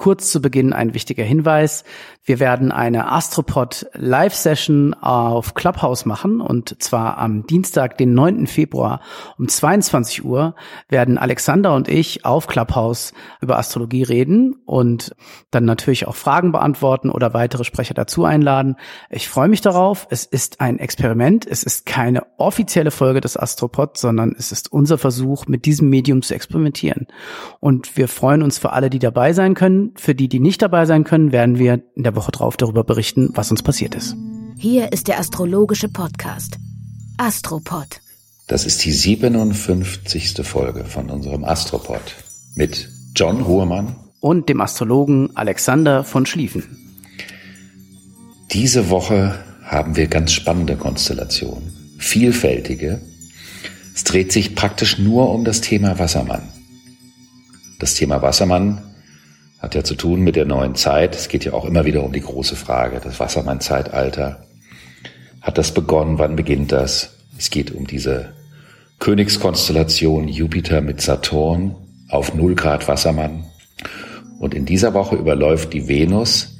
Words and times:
Kurz 0.00 0.30
zu 0.30 0.40
Beginn 0.40 0.72
ein 0.72 0.94
wichtiger 0.94 1.24
Hinweis. 1.24 1.84
Wir 2.24 2.40
werden 2.40 2.72
eine 2.72 3.12
Astropod 3.12 3.86
Live-Session 3.92 4.94
auf 4.94 5.52
Clubhouse 5.52 6.06
machen 6.06 6.40
und 6.40 6.82
zwar 6.82 7.18
am 7.18 7.46
Dienstag, 7.46 7.98
den 7.98 8.14
9. 8.14 8.46
Februar 8.46 9.02
um 9.36 9.46
22 9.46 10.24
Uhr 10.24 10.54
werden 10.88 11.18
Alexander 11.18 11.74
und 11.74 11.88
ich 11.88 12.24
auf 12.24 12.46
Clubhouse 12.46 13.12
über 13.42 13.58
Astrologie 13.58 14.02
reden 14.02 14.54
und 14.64 15.14
dann 15.50 15.66
natürlich 15.66 16.06
auch 16.08 16.14
Fragen 16.14 16.50
beantworten 16.50 17.10
oder 17.10 17.34
weitere 17.34 17.64
Sprecher 17.64 17.92
dazu 17.92 18.24
einladen. 18.24 18.76
Ich 19.10 19.28
freue 19.28 19.48
mich 19.48 19.60
darauf. 19.60 20.06
Es 20.08 20.24
ist 20.24 20.62
ein 20.62 20.78
Experiment. 20.78 21.46
Es 21.46 21.62
ist 21.62 21.84
keine 21.84 22.22
offizielle 22.38 22.90
Folge 22.90 23.20
des 23.20 23.36
Astropod, 23.36 23.98
sondern 23.98 24.34
es 24.38 24.50
ist 24.50 24.72
unser 24.72 24.96
Versuch, 24.96 25.46
mit 25.46 25.66
diesem 25.66 25.90
Medium 25.90 26.22
zu 26.22 26.34
experimentieren. 26.34 27.06
Und 27.58 27.98
wir 27.98 28.08
freuen 28.08 28.42
uns 28.42 28.56
für 28.56 28.72
alle, 28.72 28.88
die 28.88 28.98
dabei 28.98 29.34
sein 29.34 29.52
können. 29.52 29.89
Für 29.96 30.14
die, 30.14 30.28
die 30.28 30.40
nicht 30.40 30.62
dabei 30.62 30.86
sein 30.86 31.04
können, 31.04 31.32
werden 31.32 31.58
wir 31.58 31.82
in 31.94 32.02
der 32.02 32.16
Woche 32.16 32.32
drauf 32.32 32.56
darüber 32.56 32.84
berichten, 32.84 33.30
was 33.34 33.50
uns 33.50 33.62
passiert 33.62 33.94
ist. 33.94 34.16
Hier 34.56 34.92
ist 34.92 35.08
der 35.08 35.18
astrologische 35.18 35.88
Podcast. 35.88 36.58
Astropod. 37.16 38.00
Das 38.46 38.64
ist 38.64 38.84
die 38.84 38.92
57. 38.92 40.44
Folge 40.44 40.84
von 40.84 41.08
unserem 41.10 41.44
Astropod 41.44 42.00
mit 42.54 42.88
John 43.14 43.40
Ruhrmann 43.40 43.96
und 44.20 44.48
dem 44.48 44.60
Astrologen 44.60 45.34
Alexander 45.36 46.04
von 46.04 46.26
Schlieffen. 46.26 46.64
Diese 48.52 48.90
Woche 48.90 49.38
haben 49.62 49.96
wir 49.96 50.08
ganz 50.08 50.32
spannende 50.32 50.76
Konstellationen, 50.76 51.72
vielfältige. 51.98 53.00
Es 53.94 54.04
dreht 54.04 54.32
sich 54.32 54.54
praktisch 54.54 54.98
nur 54.98 55.32
um 55.32 55.44
das 55.44 55.60
Thema 55.60 55.98
Wassermann. 55.98 56.42
Das 57.78 57.94
Thema 57.94 58.20
Wassermann 58.20 58.82
hat 59.60 59.74
ja 59.74 59.84
zu 59.84 59.94
tun 59.94 60.22
mit 60.22 60.36
der 60.36 60.46
neuen 60.46 60.74
Zeit. 60.74 61.14
Es 61.14 61.28
geht 61.28 61.44
ja 61.44 61.52
auch 61.52 61.66
immer 61.66 61.84
wieder 61.84 62.02
um 62.02 62.12
die 62.12 62.22
große 62.22 62.56
Frage, 62.56 63.00
das 63.02 63.20
Wassermann-Zeitalter. 63.20 64.42
Hat 65.42 65.58
das 65.58 65.72
begonnen? 65.72 66.18
Wann 66.18 66.36
beginnt 66.36 66.72
das? 66.72 67.16
Es 67.38 67.50
geht 67.50 67.70
um 67.70 67.86
diese 67.86 68.32
Königskonstellation 68.98 70.28
Jupiter 70.28 70.80
mit 70.80 71.00
Saturn 71.00 71.74
auf 72.08 72.34
0 72.34 72.54
Grad 72.54 72.88
Wassermann. 72.88 73.44
Und 74.38 74.54
in 74.54 74.64
dieser 74.64 74.94
Woche 74.94 75.16
überläuft 75.16 75.72
die 75.72 75.88
Venus 75.88 76.56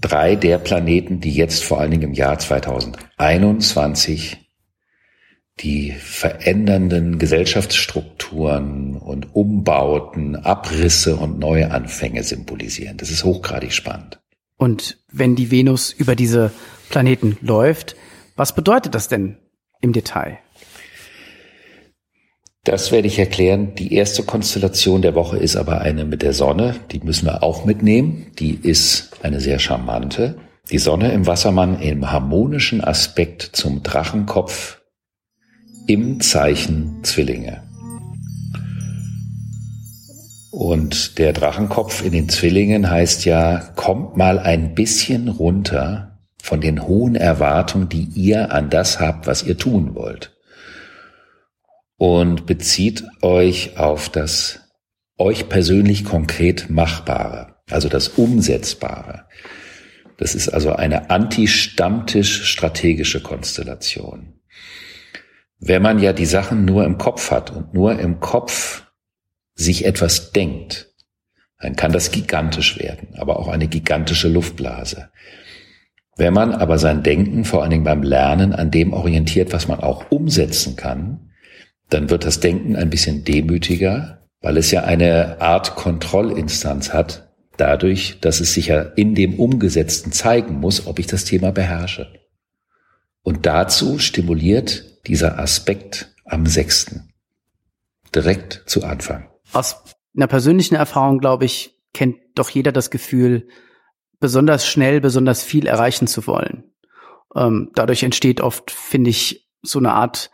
drei 0.00 0.36
der 0.36 0.58
Planeten, 0.58 1.20
die 1.20 1.34
jetzt 1.34 1.64
vor 1.64 1.80
allen 1.80 1.90
Dingen 1.90 2.04
im 2.04 2.14
Jahr 2.14 2.38
2021 2.38 4.43
die 5.60 5.92
verändernden 5.92 7.18
Gesellschaftsstrukturen 7.18 8.96
und 8.96 9.34
Umbauten, 9.34 10.36
Abrisse 10.36 11.16
und 11.16 11.38
Neuanfänge 11.38 12.24
symbolisieren. 12.24 12.96
Das 12.96 13.10
ist 13.10 13.24
hochgradig 13.24 13.72
spannend. 13.72 14.20
Und 14.56 14.98
wenn 15.12 15.36
die 15.36 15.50
Venus 15.50 15.92
über 15.92 16.16
diese 16.16 16.52
Planeten 16.90 17.36
läuft, 17.40 17.96
was 18.36 18.54
bedeutet 18.54 18.94
das 18.94 19.08
denn 19.08 19.38
im 19.80 19.92
Detail? 19.92 20.38
Das 22.64 22.90
werde 22.92 23.08
ich 23.08 23.18
erklären. 23.18 23.74
Die 23.74 23.92
erste 23.92 24.22
Konstellation 24.22 25.02
der 25.02 25.14
Woche 25.14 25.36
ist 25.36 25.54
aber 25.54 25.82
eine 25.82 26.06
mit 26.06 26.22
der 26.22 26.32
Sonne. 26.32 26.76
Die 26.90 27.00
müssen 27.00 27.26
wir 27.26 27.42
auch 27.42 27.66
mitnehmen. 27.66 28.32
Die 28.38 28.54
ist 28.54 29.10
eine 29.22 29.40
sehr 29.40 29.58
charmante. 29.58 30.38
Die 30.70 30.78
Sonne 30.78 31.12
im 31.12 31.26
Wassermann 31.26 31.78
im 31.80 32.10
harmonischen 32.10 32.82
Aspekt 32.82 33.42
zum 33.42 33.82
Drachenkopf 33.82 34.80
im 35.86 36.20
Zeichen 36.20 37.02
Zwillinge. 37.02 37.62
Und 40.50 41.18
der 41.18 41.32
Drachenkopf 41.32 42.04
in 42.04 42.12
den 42.12 42.28
Zwillingen 42.28 42.88
heißt 42.88 43.24
ja, 43.24 43.58
kommt 43.74 44.16
mal 44.16 44.38
ein 44.38 44.74
bisschen 44.74 45.28
runter 45.28 46.20
von 46.40 46.60
den 46.60 46.86
hohen 46.86 47.16
Erwartungen, 47.16 47.88
die 47.88 48.08
ihr 48.14 48.52
an 48.52 48.70
das 48.70 49.00
habt, 49.00 49.26
was 49.26 49.42
ihr 49.42 49.58
tun 49.58 49.96
wollt. 49.96 50.36
Und 51.96 52.46
bezieht 52.46 53.04
euch 53.20 53.78
auf 53.78 54.08
das 54.08 54.60
euch 55.18 55.48
persönlich 55.48 56.04
konkret 56.04 56.70
Machbare, 56.70 57.56
also 57.70 57.88
das 57.88 58.08
Umsetzbare. 58.08 59.24
Das 60.18 60.34
ist 60.34 60.48
also 60.48 60.74
eine 60.74 61.08
anti-Stammtisch-strategische 61.10 63.22
Konstellation. 63.22 64.34
Wenn 65.66 65.80
man 65.80 65.98
ja 65.98 66.12
die 66.12 66.26
Sachen 66.26 66.66
nur 66.66 66.84
im 66.84 66.98
Kopf 66.98 67.30
hat 67.30 67.50
und 67.50 67.72
nur 67.72 67.98
im 67.98 68.20
Kopf 68.20 68.84
sich 69.54 69.86
etwas 69.86 70.30
denkt, 70.30 70.92
dann 71.58 71.74
kann 71.74 71.90
das 71.90 72.10
gigantisch 72.10 72.78
werden, 72.78 73.14
aber 73.16 73.38
auch 73.38 73.48
eine 73.48 73.66
gigantische 73.66 74.28
Luftblase. 74.28 75.08
Wenn 76.16 76.34
man 76.34 76.52
aber 76.52 76.76
sein 76.76 77.02
Denken 77.02 77.46
vor 77.46 77.62
allen 77.62 77.70
Dingen 77.70 77.84
beim 77.84 78.02
Lernen 78.02 78.52
an 78.52 78.70
dem 78.70 78.92
orientiert, 78.92 79.54
was 79.54 79.66
man 79.66 79.80
auch 79.80 80.10
umsetzen 80.10 80.76
kann, 80.76 81.30
dann 81.88 82.10
wird 82.10 82.26
das 82.26 82.40
Denken 82.40 82.76
ein 82.76 82.90
bisschen 82.90 83.24
demütiger, 83.24 84.28
weil 84.42 84.58
es 84.58 84.70
ja 84.70 84.84
eine 84.84 85.40
Art 85.40 85.76
Kontrollinstanz 85.76 86.92
hat, 86.92 87.32
dadurch, 87.56 88.18
dass 88.20 88.40
es 88.40 88.52
sich 88.52 88.66
ja 88.66 88.82
in 88.82 89.14
dem 89.14 89.40
Umgesetzten 89.40 90.12
zeigen 90.12 90.60
muss, 90.60 90.86
ob 90.86 90.98
ich 90.98 91.06
das 91.06 91.24
Thema 91.24 91.52
beherrsche. 91.52 92.12
Und 93.22 93.46
dazu 93.46 93.98
stimuliert 93.98 94.93
dieser 95.06 95.38
Aspekt 95.38 96.14
am 96.24 96.46
sechsten. 96.46 97.12
Direkt 98.14 98.62
zu 98.66 98.84
Anfang. 98.84 99.28
Aus 99.52 99.76
einer 100.16 100.26
persönlichen 100.26 100.74
Erfahrung, 100.74 101.18
glaube 101.18 101.44
ich, 101.44 101.78
kennt 101.92 102.16
doch 102.34 102.48
jeder 102.50 102.72
das 102.72 102.90
Gefühl, 102.90 103.48
besonders 104.20 104.66
schnell, 104.66 105.00
besonders 105.00 105.42
viel 105.42 105.66
erreichen 105.66 106.06
zu 106.06 106.26
wollen. 106.26 106.72
Ähm, 107.34 107.70
dadurch 107.74 108.02
entsteht 108.02 108.40
oft, 108.40 108.70
finde 108.70 109.10
ich, 109.10 109.48
so 109.62 109.78
eine 109.78 109.92
Art 109.92 110.30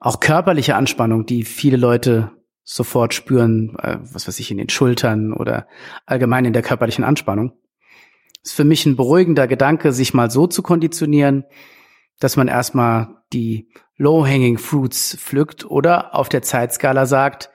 auch 0.00 0.20
körperliche 0.20 0.74
Anspannung, 0.74 1.26
die 1.26 1.44
viele 1.44 1.76
Leute 1.76 2.32
sofort 2.64 3.14
spüren, 3.14 3.76
äh, 3.80 3.98
was 4.00 4.26
weiß 4.26 4.38
ich, 4.40 4.50
in 4.50 4.58
den 4.58 4.68
Schultern 4.68 5.32
oder 5.32 5.66
allgemein 6.06 6.44
in 6.44 6.52
der 6.52 6.62
körperlichen 6.62 7.04
Anspannung. 7.04 7.52
Ist 8.42 8.54
für 8.54 8.64
mich 8.64 8.86
ein 8.86 8.96
beruhigender 8.96 9.46
Gedanke, 9.46 9.92
sich 9.92 10.14
mal 10.14 10.30
so 10.30 10.46
zu 10.46 10.62
konditionieren, 10.62 11.44
dass 12.18 12.36
man 12.36 12.48
erstmal 12.48 13.22
die 13.32 13.68
Low-Hanging 13.96 14.58
Fruits 14.58 15.16
pflückt 15.18 15.64
oder 15.64 16.14
auf 16.14 16.28
der 16.28 16.42
Zeitskala 16.42 17.06
sagt, 17.06 17.50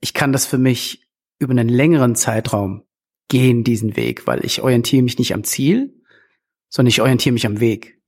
ich 0.00 0.14
kann 0.14 0.32
das 0.32 0.46
für 0.46 0.58
mich 0.58 1.08
über 1.38 1.52
einen 1.52 1.68
längeren 1.68 2.14
Zeitraum 2.14 2.82
gehen, 3.28 3.64
diesen 3.64 3.96
Weg, 3.96 4.26
weil 4.26 4.44
ich 4.44 4.62
orientiere 4.62 5.02
mich 5.02 5.18
nicht 5.18 5.34
am 5.34 5.44
Ziel, 5.44 5.94
sondern 6.68 6.88
ich 6.88 7.00
orientiere 7.00 7.32
mich 7.32 7.46
am 7.46 7.60
Weg. 7.60 8.00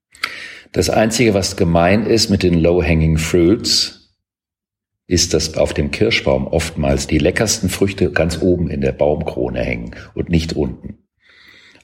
Das 0.73 0.91
Einzige, 0.91 1.35
was 1.35 1.57
gemein 1.57 2.07
ist 2.07 2.31
mit 2.31 2.43
den 2.43 2.61
Low-Hanging 2.61 3.19
Fruits, 3.19 4.17
ist, 5.07 5.35
dass 5.35 5.57
auf 5.57 5.75
dem 5.75 5.91
Kirschbaum 5.91 6.47
oftmals 6.47 7.07
die 7.07 7.19
leckersten 7.19 7.69
Früchte 7.69 8.11
ganz 8.11 8.41
oben 8.41 8.71
in 8.71 8.81
der 8.81 8.93
Baumkrone 8.93 9.61
hängen 9.61 9.95
und 10.15 10.31
nicht 10.31 10.55
unten. 10.55 11.07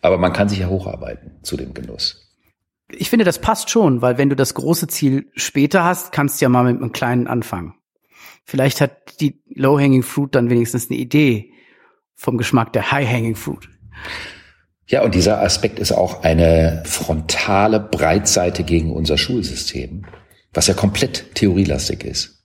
Aber 0.01 0.19
man 0.19 0.33
kann 0.33 0.49
sich 0.49 0.61
ja 0.61 0.69
hocharbeiten 0.69 1.43
zu 1.43 1.57
dem 1.57 1.75
Genuss 1.75 2.30
ich 2.93 3.11
finde, 3.11 3.25
das 3.25 3.41
passt 3.41 3.71
schon, 3.71 4.03
weil 4.03 4.19
wenn 4.19 4.31
du 4.31 4.37
das 4.37 4.55
große 4.55 4.89
Ziel 4.89 5.31
später 5.35 5.85
hast, 5.85 6.13
kannst 6.13 6.41
du 6.41 6.45
ja 6.45 6.49
mal 6.49 6.65
mit 6.65 6.81
einem 6.81 6.93
kleinen 6.93 7.27
anfangen. 7.27 7.75
Vielleicht 8.45 8.81
hat 8.81 9.21
die 9.21 9.43
Low-Hanging 9.55 10.03
Fruit 10.03 10.35
dann 10.35 10.51
wenigstens 10.51 10.91
eine 10.91 10.99
Idee 10.99 11.53
vom 12.15 12.37
Geschmack 12.37 12.73
der 12.73 12.91
High-Hanging 12.91 13.37
Fruit. 13.37 13.69
Ja, 14.87 15.03
und 15.03 15.15
dieser 15.15 15.41
Aspekt 15.41 15.79
ist 15.79 15.93
auch 15.93 16.25
eine 16.25 16.83
frontale 16.85 17.79
Breitseite 17.79 18.65
gegen 18.65 18.93
unser 18.93 19.19
Schulsystem, 19.19 20.05
was 20.53 20.67
ja 20.67 20.75
komplett 20.75 21.35
theorielastig 21.37 22.05
ist. 22.05 22.45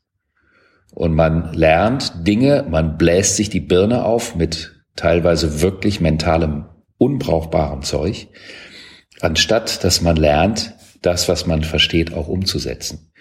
Und 0.94 1.16
man 1.16 1.54
lernt 1.54 2.14
Dinge, 2.28 2.66
man 2.70 2.98
bläst 2.98 3.36
sich 3.36 3.50
die 3.50 3.60
Birne 3.60 4.06
auf 4.06 4.36
mit 4.36 4.76
teilweise 4.96 5.62
wirklich 5.62 6.00
mentalem, 6.00 6.66
unbrauchbarem 6.98 7.82
Zeug 7.82 8.28
anstatt 9.22 9.84
dass 9.84 10.02
man 10.02 10.16
lernt, 10.16 10.74
das, 11.02 11.30
was 11.30 11.46
man 11.46 11.64
versteht, 11.64 12.14
auch 12.14 12.28
umzusetzen. 12.28 13.12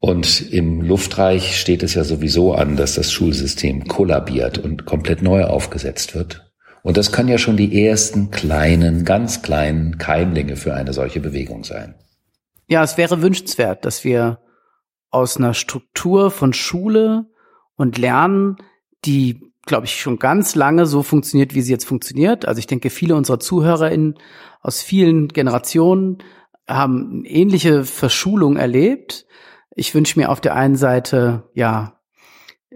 Und 0.00 0.50
im 0.52 0.80
Luftreich 0.80 1.56
steht 1.60 1.84
es 1.84 1.94
ja 1.94 2.02
sowieso 2.02 2.54
an, 2.54 2.76
dass 2.76 2.94
das 2.94 3.12
Schulsystem 3.12 3.86
kollabiert 3.86 4.58
und 4.58 4.84
komplett 4.84 5.22
neu 5.22 5.44
aufgesetzt 5.44 6.16
wird. 6.16 6.52
Und 6.82 6.96
das 6.96 7.12
können 7.12 7.28
ja 7.28 7.38
schon 7.38 7.56
die 7.56 7.86
ersten 7.86 8.32
kleinen, 8.32 9.04
ganz 9.04 9.42
kleinen 9.42 9.98
Keimlinge 9.98 10.56
für 10.56 10.74
eine 10.74 10.92
solche 10.92 11.20
Bewegung 11.20 11.62
sein. 11.62 11.94
Ja, 12.66 12.82
es 12.82 12.96
wäre 12.96 13.22
wünschenswert, 13.22 13.84
dass 13.84 14.02
wir 14.02 14.40
aus 15.10 15.36
einer 15.36 15.54
Struktur 15.54 16.32
von 16.32 16.52
Schule 16.52 17.26
und 17.76 17.98
Lernen, 17.98 18.56
die, 19.04 19.51
glaube 19.66 19.86
ich, 19.86 20.00
schon 20.00 20.18
ganz 20.18 20.54
lange 20.54 20.86
so 20.86 21.02
funktioniert, 21.02 21.54
wie 21.54 21.62
sie 21.62 21.72
jetzt 21.72 21.86
funktioniert. 21.86 22.46
Also 22.46 22.58
ich 22.58 22.66
denke, 22.66 22.90
viele 22.90 23.14
unserer 23.14 23.40
ZuhörerInnen 23.40 24.16
aus 24.60 24.82
vielen 24.82 25.28
Generationen 25.28 26.18
haben 26.68 27.24
ähnliche 27.24 27.84
Verschulung 27.84 28.56
erlebt. 28.56 29.26
Ich 29.74 29.94
wünsche 29.94 30.18
mir 30.18 30.30
auf 30.30 30.40
der 30.40 30.54
einen 30.54 30.76
Seite, 30.76 31.44
ja, 31.54 31.98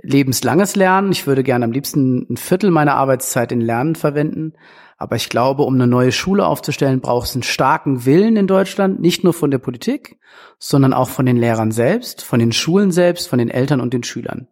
lebenslanges 0.02 0.76
Lernen. 0.76 1.12
Ich 1.12 1.26
würde 1.26 1.42
gerne 1.42 1.64
am 1.64 1.72
liebsten 1.72 2.26
ein 2.30 2.36
Viertel 2.36 2.70
meiner 2.70 2.94
Arbeitszeit 2.94 3.52
in 3.52 3.60
Lernen 3.60 3.94
verwenden. 3.94 4.54
Aber 4.98 5.16
ich 5.16 5.28
glaube, 5.28 5.62
um 5.62 5.74
eine 5.74 5.86
neue 5.86 6.12
Schule 6.12 6.46
aufzustellen, 6.46 7.00
braucht 7.00 7.28
es 7.28 7.34
einen 7.34 7.42
starken 7.42 8.06
Willen 8.06 8.36
in 8.36 8.46
Deutschland, 8.46 9.00
nicht 9.00 9.24
nur 9.24 9.34
von 9.34 9.50
der 9.50 9.58
Politik, 9.58 10.18
sondern 10.58 10.94
auch 10.94 11.08
von 11.08 11.26
den 11.26 11.36
Lehrern 11.36 11.70
selbst, 11.70 12.22
von 12.22 12.38
den 12.38 12.52
Schulen 12.52 12.92
selbst, 12.92 13.28
von 13.28 13.38
den 13.38 13.50
Eltern 13.50 13.80
und 13.80 13.92
den 13.92 14.02
Schülern. 14.04 14.48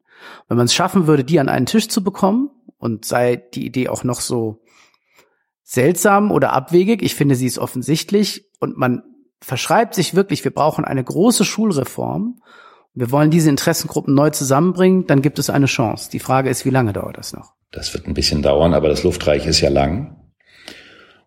Wenn 0.49 0.57
man 0.57 0.67
es 0.67 0.75
schaffen 0.75 1.07
würde, 1.07 1.25
die 1.25 1.41
an 1.41 1.49
einen 1.49 1.67
Tisch 1.67 1.89
zu 1.89 2.03
bekommen, 2.05 2.51
und 2.85 3.07
sei 3.07 3.37
die 3.37 3.65
Idee 3.65 3.89
auch 3.89 4.05
noch 4.05 4.21
so 4.21 4.61
seltsam 5.63 6.31
oder 6.31 6.53
abwegig, 6.53 7.03
ich 7.03 7.15
finde, 7.15 7.35
sie 7.35 7.47
ist 7.47 7.59
offensichtlich 7.59 8.45
und 8.61 8.77
man 8.77 9.03
verschreibt 9.41 9.95
sich 9.95 10.15
wirklich, 10.15 10.45
wir 10.45 10.53
brauchen 10.53 10.85
eine 10.85 11.03
große 11.03 11.47
Schulreform, 11.47 12.43
wir 12.93 13.11
wollen 13.11 13.31
diese 13.31 13.49
Interessengruppen 13.49 14.15
neu 14.15 14.31
zusammenbringen, 14.31 15.07
dann 15.07 15.23
gibt 15.23 15.39
es 15.39 15.49
eine 15.49 15.65
Chance. 15.65 16.11
Die 16.11 16.19
Frage 16.19 16.51
ist, 16.51 16.67
wie 16.67 16.71
lange 16.71 16.93
dauert 16.93 17.17
das 17.17 17.33
noch? 17.33 17.55
Das 17.73 17.95
wird 17.95 18.07
ein 18.07 18.15
bisschen 18.15 18.43
dauern, 18.43 18.75
aber 18.75 18.89
das 18.89 19.03
Luftreich 19.03 19.47
ist 19.47 19.63
ja 19.63 19.71
lang. 19.71 20.21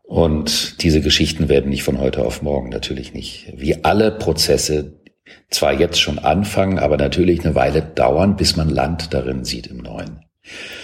Und 0.04 0.84
diese 0.84 1.02
Geschichten 1.02 1.50
werden 1.50 1.70
nicht 1.70 1.84
von 1.84 2.00
heute 2.00 2.24
auf 2.24 2.42
morgen, 2.44 2.70
natürlich 2.70 3.14
nicht. 3.14 3.52
Wie 3.58 3.84
alle 3.84 4.12
Prozesse 4.12 4.97
zwar 5.50 5.74
jetzt 5.74 6.00
schon 6.00 6.20
anfangen, 6.20 6.80
aber 6.80 6.98
natürlich 6.98 7.46
eine 7.46 7.56
Weile 7.56 7.82
dauern, 7.82 8.36
bis 8.36 8.56
man 8.56 8.70
Land 8.70 9.14
darin 9.14 9.44
sieht 9.46 9.68
im 9.68 9.78
Neuen. 9.78 10.20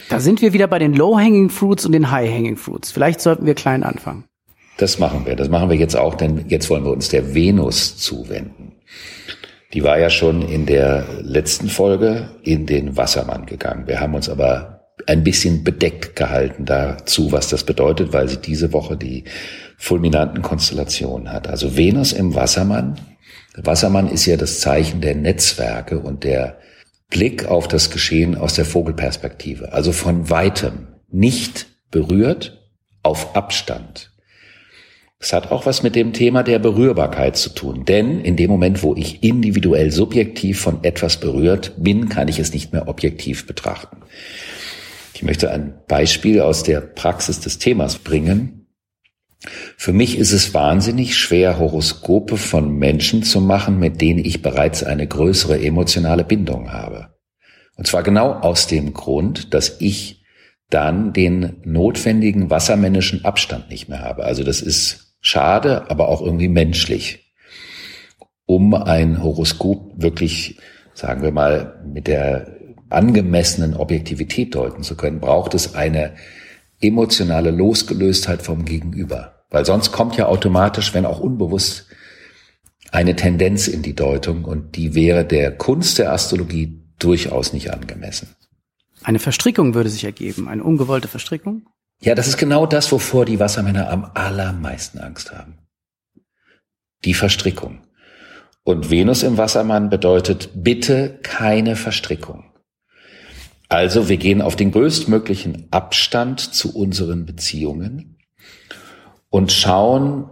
Da 0.09 0.19
sind 0.19 0.41
wir 0.41 0.53
wieder 0.53 0.67
bei 0.67 0.79
den 0.79 0.93
Low-Hanging 0.93 1.49
Fruits 1.49 1.85
und 1.85 1.93
den 1.93 2.11
High-Hanging 2.11 2.57
Fruits. 2.57 2.91
Vielleicht 2.91 3.21
sollten 3.21 3.45
wir 3.45 3.55
klein 3.55 3.83
anfangen. 3.83 4.25
Das 4.77 4.99
machen 4.99 5.25
wir. 5.25 5.35
Das 5.35 5.49
machen 5.49 5.69
wir 5.69 5.77
jetzt 5.77 5.95
auch, 5.95 6.15
denn 6.15 6.45
jetzt 6.47 6.69
wollen 6.69 6.83
wir 6.83 6.91
uns 6.91 7.09
der 7.09 7.33
Venus 7.33 7.97
zuwenden. 7.97 8.73
Die 9.73 9.83
war 9.83 9.97
ja 9.97 10.09
schon 10.09 10.41
in 10.41 10.65
der 10.65 11.05
letzten 11.21 11.69
Folge 11.69 12.29
in 12.43 12.65
den 12.65 12.95
Wassermann 12.95 13.45
gegangen. 13.45 13.87
Wir 13.87 13.99
haben 13.99 14.13
uns 14.13 14.29
aber 14.29 14.73
ein 15.07 15.23
bisschen 15.23 15.63
bedeckt 15.63 16.15
gehalten 16.15 16.65
dazu, 16.65 17.31
was 17.31 17.49
das 17.49 17.63
bedeutet, 17.63 18.13
weil 18.13 18.27
sie 18.29 18.37
diese 18.37 18.73
Woche 18.73 18.95
die 18.95 19.23
fulminanten 19.77 20.41
Konstellationen 20.41 21.31
hat. 21.31 21.47
Also 21.47 21.75
Venus 21.75 22.13
im 22.13 22.35
Wassermann. 22.35 22.99
Wassermann 23.55 24.09
ist 24.09 24.25
ja 24.25 24.37
das 24.37 24.59
Zeichen 24.59 25.01
der 25.01 25.15
Netzwerke 25.15 25.99
und 25.99 26.23
der 26.23 26.57
Blick 27.09 27.45
auf 27.45 27.67
das 27.67 27.91
Geschehen 27.91 28.35
aus 28.35 28.55
der 28.55 28.65
Vogelperspektive. 28.65 29.73
Also 29.73 29.91
von 29.91 30.29
weitem, 30.29 30.87
nicht 31.11 31.67
berührt, 31.91 32.59
auf 33.03 33.35
Abstand. 33.35 34.11
Es 35.19 35.31
hat 35.31 35.51
auch 35.51 35.65
was 35.65 35.83
mit 35.83 35.95
dem 35.95 36.11
Thema 36.11 36.43
der 36.43 36.59
Berührbarkeit 36.59 37.37
zu 37.37 37.49
tun. 37.49 37.85
Denn 37.85 38.19
in 38.19 38.35
dem 38.35 38.49
Moment, 38.49 38.83
wo 38.83 38.95
ich 38.95 39.23
individuell 39.23 39.91
subjektiv 39.91 40.59
von 40.59 40.83
etwas 40.83 41.17
berührt 41.17 41.73
bin, 41.77 42.09
kann 42.09 42.27
ich 42.27 42.39
es 42.39 42.51
nicht 42.51 42.73
mehr 42.73 42.87
objektiv 42.89 43.47
betrachten. 43.47 43.97
Ich 45.13 45.23
möchte 45.23 45.51
ein 45.51 45.75
Beispiel 45.87 46.41
aus 46.41 46.63
der 46.63 46.81
Praxis 46.81 47.39
des 47.39 47.57
Themas 47.57 47.99
bringen. 47.99 48.62
Für 49.77 49.93
mich 49.93 50.17
ist 50.17 50.31
es 50.31 50.53
wahnsinnig 50.53 51.17
schwer, 51.17 51.59
Horoskope 51.59 52.37
von 52.37 52.77
Menschen 52.77 53.23
zu 53.23 53.41
machen, 53.41 53.79
mit 53.79 54.01
denen 54.01 54.23
ich 54.23 54.41
bereits 54.41 54.83
eine 54.83 55.07
größere 55.07 55.61
emotionale 55.61 56.23
Bindung 56.23 56.71
habe. 56.71 57.09
Und 57.75 57.87
zwar 57.87 58.03
genau 58.03 58.33
aus 58.33 58.67
dem 58.67 58.93
Grund, 58.93 59.53
dass 59.53 59.77
ich 59.79 60.23
dann 60.69 61.13
den 61.13 61.57
notwendigen 61.63 62.49
wassermännischen 62.49 63.25
Abstand 63.25 63.69
nicht 63.69 63.89
mehr 63.89 63.99
habe. 63.99 64.23
Also 64.23 64.43
das 64.43 64.61
ist 64.61 65.15
schade, 65.21 65.89
aber 65.89 66.09
auch 66.09 66.21
irgendwie 66.21 66.47
menschlich, 66.47 67.33
um 68.45 68.73
ein 68.73 69.21
Horoskop 69.21 70.01
wirklich, 70.01 70.57
sagen 70.93 71.21
wir 71.21 71.31
mal, 71.31 71.81
mit 71.85 72.07
der 72.07 72.57
angemessenen 72.89 73.75
Objektivität 73.75 74.55
deuten 74.55 74.83
zu 74.83 74.95
können, 74.95 75.19
braucht 75.19 75.53
es 75.53 75.75
eine 75.75 76.13
emotionale 76.83 77.51
Losgelöstheit 77.51 78.41
vom 78.41 78.65
Gegenüber. 78.65 79.45
Weil 79.49 79.65
sonst 79.65 79.91
kommt 79.91 80.17
ja 80.17 80.27
automatisch, 80.27 80.93
wenn 80.93 81.05
auch 81.05 81.19
unbewusst, 81.19 81.87
eine 82.91 83.15
Tendenz 83.15 83.67
in 83.67 83.81
die 83.81 83.95
Deutung 83.95 84.45
und 84.45 84.75
die 84.75 84.93
wäre 84.93 85.25
der 85.25 85.55
Kunst 85.55 85.97
der 85.97 86.11
Astrologie 86.11 86.79
durchaus 86.99 87.53
nicht 87.53 87.71
angemessen. 87.71 88.35
Eine 89.03 89.19
Verstrickung 89.19 89.73
würde 89.73 89.89
sich 89.89 90.03
ergeben, 90.03 90.47
eine 90.47 90.63
ungewollte 90.63 91.07
Verstrickung? 91.07 91.67
Ja, 92.01 92.15
das 92.15 92.27
ist 92.27 92.37
genau 92.37 92.65
das, 92.65 92.91
wovor 92.91 93.25
die 93.25 93.39
Wassermänner 93.39 93.89
am 93.89 94.11
allermeisten 94.13 94.99
Angst 94.99 95.31
haben. 95.31 95.57
Die 97.03 97.13
Verstrickung. 97.13 97.81
Und 98.63 98.89
Venus 98.89 99.23
im 99.23 99.37
Wassermann 99.37 99.89
bedeutet 99.89 100.51
bitte 100.53 101.19
keine 101.21 101.75
Verstrickung. 101.75 102.52
Also 103.73 104.07
wir 104.07 104.17
gehen 104.17 104.43
auf 104.43 104.55
den 104.55 104.69
größtmöglichen 104.69 105.65
Abstand 105.71 106.39
zu 106.39 106.75
unseren 106.75 107.25
Beziehungen 107.25 108.19
und 109.31 109.51
schauen, 109.51 110.29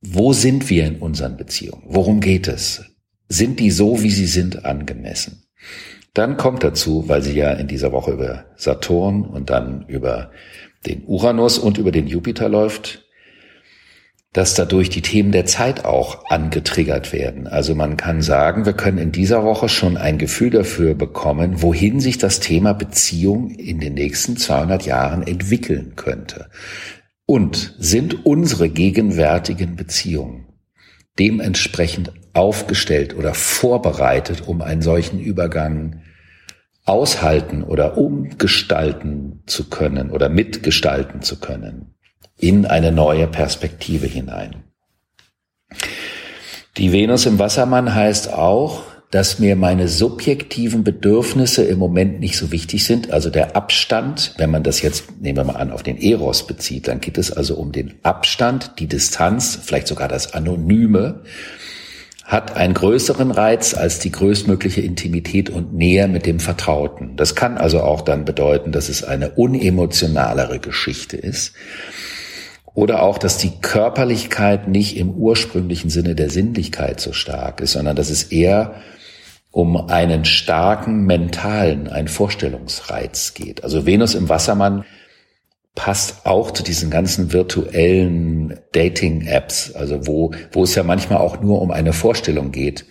wo 0.00 0.32
sind 0.32 0.68
wir 0.68 0.86
in 0.86 0.96
unseren 0.96 1.36
Beziehungen? 1.36 1.84
Worum 1.86 2.18
geht 2.18 2.48
es? 2.48 2.82
Sind 3.28 3.60
die 3.60 3.70
so, 3.70 4.02
wie 4.02 4.10
sie 4.10 4.26
sind, 4.26 4.64
angemessen? 4.64 5.44
Dann 6.14 6.36
kommt 6.36 6.64
dazu, 6.64 7.04
weil 7.06 7.22
sie 7.22 7.34
ja 7.34 7.52
in 7.52 7.68
dieser 7.68 7.92
Woche 7.92 8.10
über 8.10 8.46
Saturn 8.56 9.24
und 9.24 9.50
dann 9.50 9.86
über 9.86 10.32
den 10.84 11.04
Uranus 11.06 11.60
und 11.60 11.78
über 11.78 11.92
den 11.92 12.08
Jupiter 12.08 12.48
läuft, 12.48 13.04
dass 14.32 14.54
dadurch 14.54 14.90
die 14.90 15.02
Themen 15.02 15.32
der 15.32 15.44
Zeit 15.44 15.84
auch 15.84 16.30
angetriggert 16.30 17.12
werden. 17.12 17.48
Also 17.48 17.74
man 17.74 17.96
kann 17.96 18.22
sagen, 18.22 18.64
wir 18.64 18.74
können 18.74 18.98
in 18.98 19.10
dieser 19.10 19.42
Woche 19.42 19.68
schon 19.68 19.96
ein 19.96 20.18
Gefühl 20.18 20.50
dafür 20.50 20.94
bekommen, 20.94 21.62
wohin 21.62 21.98
sich 21.98 22.18
das 22.18 22.38
Thema 22.38 22.72
Beziehung 22.72 23.50
in 23.50 23.80
den 23.80 23.94
nächsten 23.94 24.36
200 24.36 24.84
Jahren 24.86 25.26
entwickeln 25.26 25.94
könnte. 25.96 26.48
Und 27.26 27.74
sind 27.78 28.24
unsere 28.24 28.68
gegenwärtigen 28.68 29.76
Beziehungen 29.76 30.46
dementsprechend 31.18 32.12
aufgestellt 32.32 33.16
oder 33.16 33.34
vorbereitet, 33.34 34.46
um 34.46 34.62
einen 34.62 34.82
solchen 34.82 35.18
Übergang 35.18 36.02
aushalten 36.84 37.64
oder 37.64 37.98
umgestalten 37.98 39.42
zu 39.46 39.68
können 39.68 40.10
oder 40.10 40.28
mitgestalten 40.28 41.22
zu 41.22 41.38
können 41.40 41.94
in 42.40 42.66
eine 42.66 42.92
neue 42.92 43.26
Perspektive 43.26 44.06
hinein. 44.06 44.64
Die 46.76 46.92
Venus 46.92 47.26
im 47.26 47.38
Wassermann 47.38 47.94
heißt 47.94 48.32
auch, 48.32 48.82
dass 49.10 49.40
mir 49.40 49.56
meine 49.56 49.88
subjektiven 49.88 50.84
Bedürfnisse 50.84 51.64
im 51.64 51.78
Moment 51.80 52.20
nicht 52.20 52.36
so 52.36 52.52
wichtig 52.52 52.84
sind. 52.84 53.10
Also 53.10 53.28
der 53.28 53.56
Abstand, 53.56 54.34
wenn 54.38 54.50
man 54.50 54.62
das 54.62 54.82
jetzt, 54.82 55.20
nehmen 55.20 55.36
wir 55.36 55.44
mal 55.44 55.56
an, 55.56 55.72
auf 55.72 55.82
den 55.82 56.00
Eros 56.00 56.46
bezieht, 56.46 56.86
dann 56.86 57.00
geht 57.00 57.18
es 57.18 57.32
also 57.32 57.56
um 57.56 57.72
den 57.72 57.94
Abstand, 58.04 58.78
die 58.78 58.86
Distanz, 58.86 59.58
vielleicht 59.60 59.88
sogar 59.88 60.06
das 60.06 60.32
Anonyme, 60.32 61.22
hat 62.24 62.56
einen 62.56 62.74
größeren 62.74 63.32
Reiz 63.32 63.74
als 63.74 63.98
die 63.98 64.12
größtmögliche 64.12 64.80
Intimität 64.80 65.50
und 65.50 65.74
Nähe 65.74 66.06
mit 66.06 66.26
dem 66.26 66.38
Vertrauten. 66.38 67.16
Das 67.16 67.34
kann 67.34 67.58
also 67.58 67.80
auch 67.80 68.02
dann 68.02 68.24
bedeuten, 68.24 68.70
dass 68.70 68.88
es 68.88 69.02
eine 69.02 69.30
unemotionalere 69.30 70.60
Geschichte 70.60 71.16
ist. 71.16 71.54
Oder 72.74 73.02
auch, 73.02 73.18
dass 73.18 73.38
die 73.38 73.60
Körperlichkeit 73.60 74.68
nicht 74.68 74.96
im 74.96 75.10
ursprünglichen 75.10 75.90
Sinne 75.90 76.14
der 76.14 76.30
Sinnlichkeit 76.30 77.00
so 77.00 77.12
stark 77.12 77.60
ist, 77.60 77.72
sondern 77.72 77.96
dass 77.96 78.10
es 78.10 78.24
eher 78.24 78.76
um 79.50 79.88
einen 79.88 80.24
starken 80.24 81.04
mentalen, 81.04 81.88
einen 81.88 82.08
Vorstellungsreiz 82.08 83.34
geht. 83.34 83.64
Also 83.64 83.86
Venus 83.86 84.14
im 84.14 84.28
Wassermann 84.28 84.84
passt 85.74 86.26
auch 86.26 86.52
zu 86.52 86.62
diesen 86.62 86.90
ganzen 86.90 87.32
virtuellen 87.32 88.60
Dating-Apps, 88.72 89.72
also 89.72 90.06
wo, 90.06 90.32
wo 90.52 90.62
es 90.62 90.74
ja 90.74 90.84
manchmal 90.84 91.18
auch 91.18 91.40
nur 91.40 91.62
um 91.62 91.72
eine 91.72 91.92
Vorstellung 91.92 92.52
geht, 92.52 92.84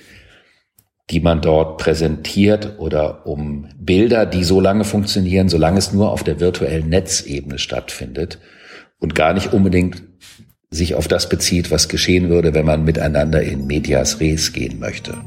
die 1.10 1.22
man 1.22 1.42
dort 1.42 1.78
präsentiert 1.78 2.80
oder 2.80 3.26
um 3.26 3.70
Bilder, 3.78 4.26
die 4.26 4.44
so 4.44 4.60
lange 4.60 4.84
funktionieren, 4.84 5.50
solange 5.50 5.80
es 5.80 5.94
nur 5.94 6.12
auf 6.12 6.24
der 6.24 6.40
virtuellen 6.40 6.90
Netzebene 6.90 7.58
stattfindet 7.58 8.40
und 9.00 9.16
gar 9.16 9.34
nicht 9.34 9.54
unbedingt 9.54 10.04
sich 10.72 10.96
auf 10.96 11.08
das 11.08 11.30
bezieht, 11.30 11.72
was 11.72 11.90
geschehen 11.90 12.30
würde, 12.30 12.54
wenn 12.54 12.66
man 12.66 12.84
miteinander 12.84 13.42
in 13.42 13.66
Medias 13.66 14.20
Res 14.20 14.54
gehen 14.54 14.80
möchte. 14.80 15.18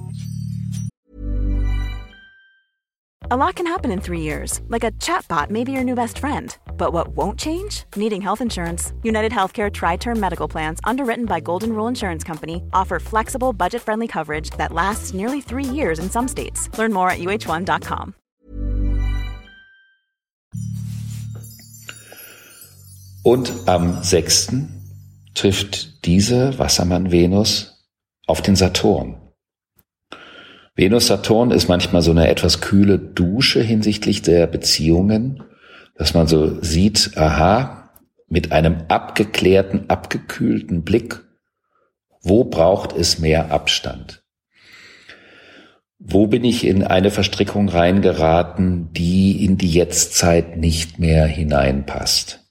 A 3.31 3.37
lot 3.37 3.57
can 3.57 3.67
happen 3.67 3.91
in 3.91 4.01
three 4.01 4.21
years, 4.21 4.61
like 4.69 4.85
a 4.85 4.91
chatbot 5.01 5.49
may 5.49 5.65
be 5.65 5.73
your 5.73 5.85
new 5.85 5.95
best 5.95 6.19
friend. 6.19 6.55
But 6.77 6.93
what 6.93 7.17
won't 7.17 7.39
change? 7.39 7.85
Needing 7.97 8.21
health 8.21 8.43
insurance. 8.43 8.93
United 9.03 9.33
Healthcare 9.33 9.73
Tri 9.73 9.97
Term 9.97 10.21
Medical 10.21 10.49
Plans, 10.49 10.81
underwritten 10.85 11.25
by 11.25 11.41
Golden 11.41 11.73
Rule 11.73 11.89
Insurance 11.89 12.25
Company, 12.25 12.63
offer 12.75 13.01
flexible, 13.01 13.55
budget 13.55 13.81
friendly 13.81 14.07
coverage 14.07 14.51
that 14.59 14.73
lasts 14.73 15.15
nearly 15.15 15.41
three 15.41 15.65
years 15.65 15.99
in 15.99 16.11
some 16.11 16.29
states. 16.29 16.69
Learn 16.77 16.93
more 16.93 17.09
at 17.09 17.21
uh1.com. 17.21 18.15
Und 23.25 23.53
am 23.67 24.03
6. 24.03 24.53
trifft 25.35 26.05
diese 26.05 26.59
Wassermann-Venus 26.59 27.87
auf 28.27 28.43
den 28.43 28.57
Saturn. 28.57 29.17
Venus-Saturn 30.75 31.53
ist 31.53 31.69
manchmal 31.69 32.03
so 32.03 32.11
eine 32.11 32.27
etwas 32.29 32.61
kühle 32.61 32.99
Dusche 32.99 33.63
hinsichtlich 33.63 34.23
der 34.23 34.49
Beziehungen, 34.49 35.45
dass 35.95 36.15
man 36.15 36.27
so 36.27 36.61
sieht, 36.63 37.13
aha, 37.17 37.91
mit 38.29 38.51
einem 38.51 38.85
abgeklärten, 38.89 39.89
abgekühlten 39.89 40.83
Blick, 40.83 41.21
wo 42.23 42.43
braucht 42.43 42.93
es 42.93 43.21
mehr 43.21 43.53
Abstand? 43.53 44.25
Wo 46.01 46.27
bin 46.27 46.43
ich 46.43 46.67
in 46.67 46.83
eine 46.83 47.13
Verstrickung 47.13 47.69
reingeraten, 47.69 48.93
die 48.93 49.45
in 49.45 49.59
die 49.59 49.71
Jetztzeit 49.71 50.57
nicht 50.57 50.99
mehr 50.99 51.27
hineinpasst? 51.27 52.42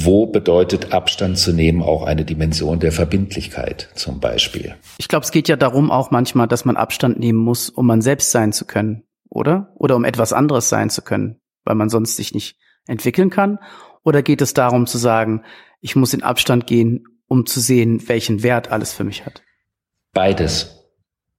Wo 0.00 0.26
bedeutet 0.26 0.92
Abstand 0.92 1.38
zu 1.38 1.52
nehmen 1.52 1.82
auch 1.82 2.04
eine 2.04 2.24
Dimension 2.24 2.78
der 2.78 2.92
Verbindlichkeit 2.92 3.88
zum 3.96 4.20
Beispiel? 4.20 4.76
Ich 4.98 5.08
glaube, 5.08 5.24
es 5.24 5.32
geht 5.32 5.48
ja 5.48 5.56
darum 5.56 5.90
auch 5.90 6.12
manchmal, 6.12 6.46
dass 6.46 6.64
man 6.64 6.76
Abstand 6.76 7.18
nehmen 7.18 7.40
muss, 7.40 7.68
um 7.68 7.86
man 7.86 8.00
selbst 8.00 8.30
sein 8.30 8.52
zu 8.52 8.64
können, 8.64 9.02
oder? 9.28 9.72
Oder 9.74 9.96
um 9.96 10.04
etwas 10.04 10.32
anderes 10.32 10.68
sein 10.68 10.88
zu 10.88 11.02
können, 11.02 11.40
weil 11.64 11.74
man 11.74 11.88
sonst 11.88 12.14
sich 12.14 12.32
nicht 12.32 12.58
entwickeln 12.86 13.30
kann? 13.30 13.58
Oder 14.04 14.22
geht 14.22 14.40
es 14.40 14.54
darum 14.54 14.86
zu 14.86 14.98
sagen, 14.98 15.42
ich 15.80 15.96
muss 15.96 16.14
in 16.14 16.22
Abstand 16.22 16.68
gehen, 16.68 17.04
um 17.26 17.44
zu 17.44 17.58
sehen, 17.58 18.08
welchen 18.08 18.44
Wert 18.44 18.70
alles 18.70 18.92
für 18.92 19.02
mich 19.02 19.26
hat? 19.26 19.42
Beides. 20.12 20.76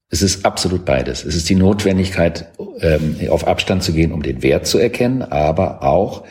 Es 0.10 0.22
ist 0.22 0.46
absolut 0.46 0.84
beides. 0.84 1.24
Es 1.24 1.36
ist 1.36 1.48
die 1.48 1.56
Notwendigkeit, 1.56 2.52
ähm, 2.82 3.16
auf 3.30 3.48
Abstand 3.48 3.84
zu 3.84 3.94
gehen, 3.94 4.12
um 4.12 4.22
den 4.22 4.44
Wert 4.44 4.68
zu 4.68 4.80
erkennen, 4.80 5.22
aber 5.22 5.82
auch 5.84 6.26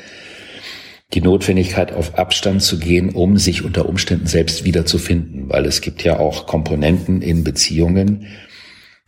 die 1.15 1.23
Notwendigkeit, 1.23 1.93
auf 1.93 2.19
Abstand 2.19 2.62
zu 2.62 2.79
gehen, 2.79 3.11
um 3.11 3.38
sich 3.38 3.65
unter 3.65 3.88
Umständen 3.88 4.27
selbst 4.27 4.65
wiederzufinden, 4.65 5.49
weil 5.49 5.65
es 5.65 5.81
gibt 5.81 6.05
ja 6.05 6.19
auch 6.19 6.47
Komponenten 6.47 7.23
in 7.23 7.45
Beziehungen, 7.45 8.27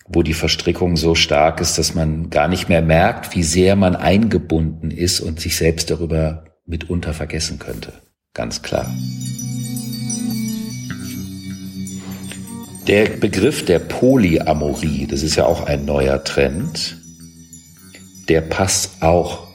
wo 0.08 0.22
die 0.22 0.34
Verstrickung 0.34 0.96
so 0.96 1.14
stark 1.14 1.60
ist, 1.60 1.78
dass 1.78 1.94
man 1.94 2.30
gar 2.30 2.48
nicht 2.48 2.68
mehr 2.68 2.82
merkt, 2.82 3.36
wie 3.36 3.42
sehr 3.42 3.76
man 3.76 3.94
eingebunden 3.96 4.90
ist 4.90 5.20
und 5.20 5.40
sich 5.40 5.56
selbst 5.56 5.90
darüber 5.90 6.44
mitunter 6.66 7.12
vergessen 7.12 7.58
könnte. 7.58 7.92
Ganz 8.32 8.62
klar. 8.62 8.90
Der 12.86 13.04
Begriff 13.04 13.64
der 13.64 13.78
Polyamorie, 13.78 15.06
das 15.06 15.22
ist 15.22 15.36
ja 15.36 15.44
auch 15.44 15.66
ein 15.66 15.84
neuer 15.84 16.24
Trend, 16.24 16.96
der 18.28 18.40
passt 18.40 19.02
auch 19.02 19.49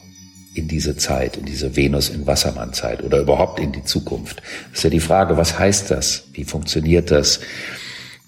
in 0.56 0.68
diese 0.68 0.96
Zeit, 0.96 1.38
in 1.38 1.46
diese 1.46 1.76
Venus 1.76 2.10
in 2.10 2.26
Wassermann 2.26 2.74
Zeit 2.74 3.04
oder 3.04 3.20
überhaupt 3.20 3.60
in 3.60 3.72
die 3.72 3.84
Zukunft. 3.84 4.42
Das 4.70 4.80
ist 4.80 4.84
ja 4.84 4.90
die 4.90 5.00
Frage, 5.00 5.38
was 5.38 5.60
heißt 5.60 5.92
das? 5.92 6.28
Wie 6.34 6.46
funktioniert 6.46 7.12
das? 7.12 7.42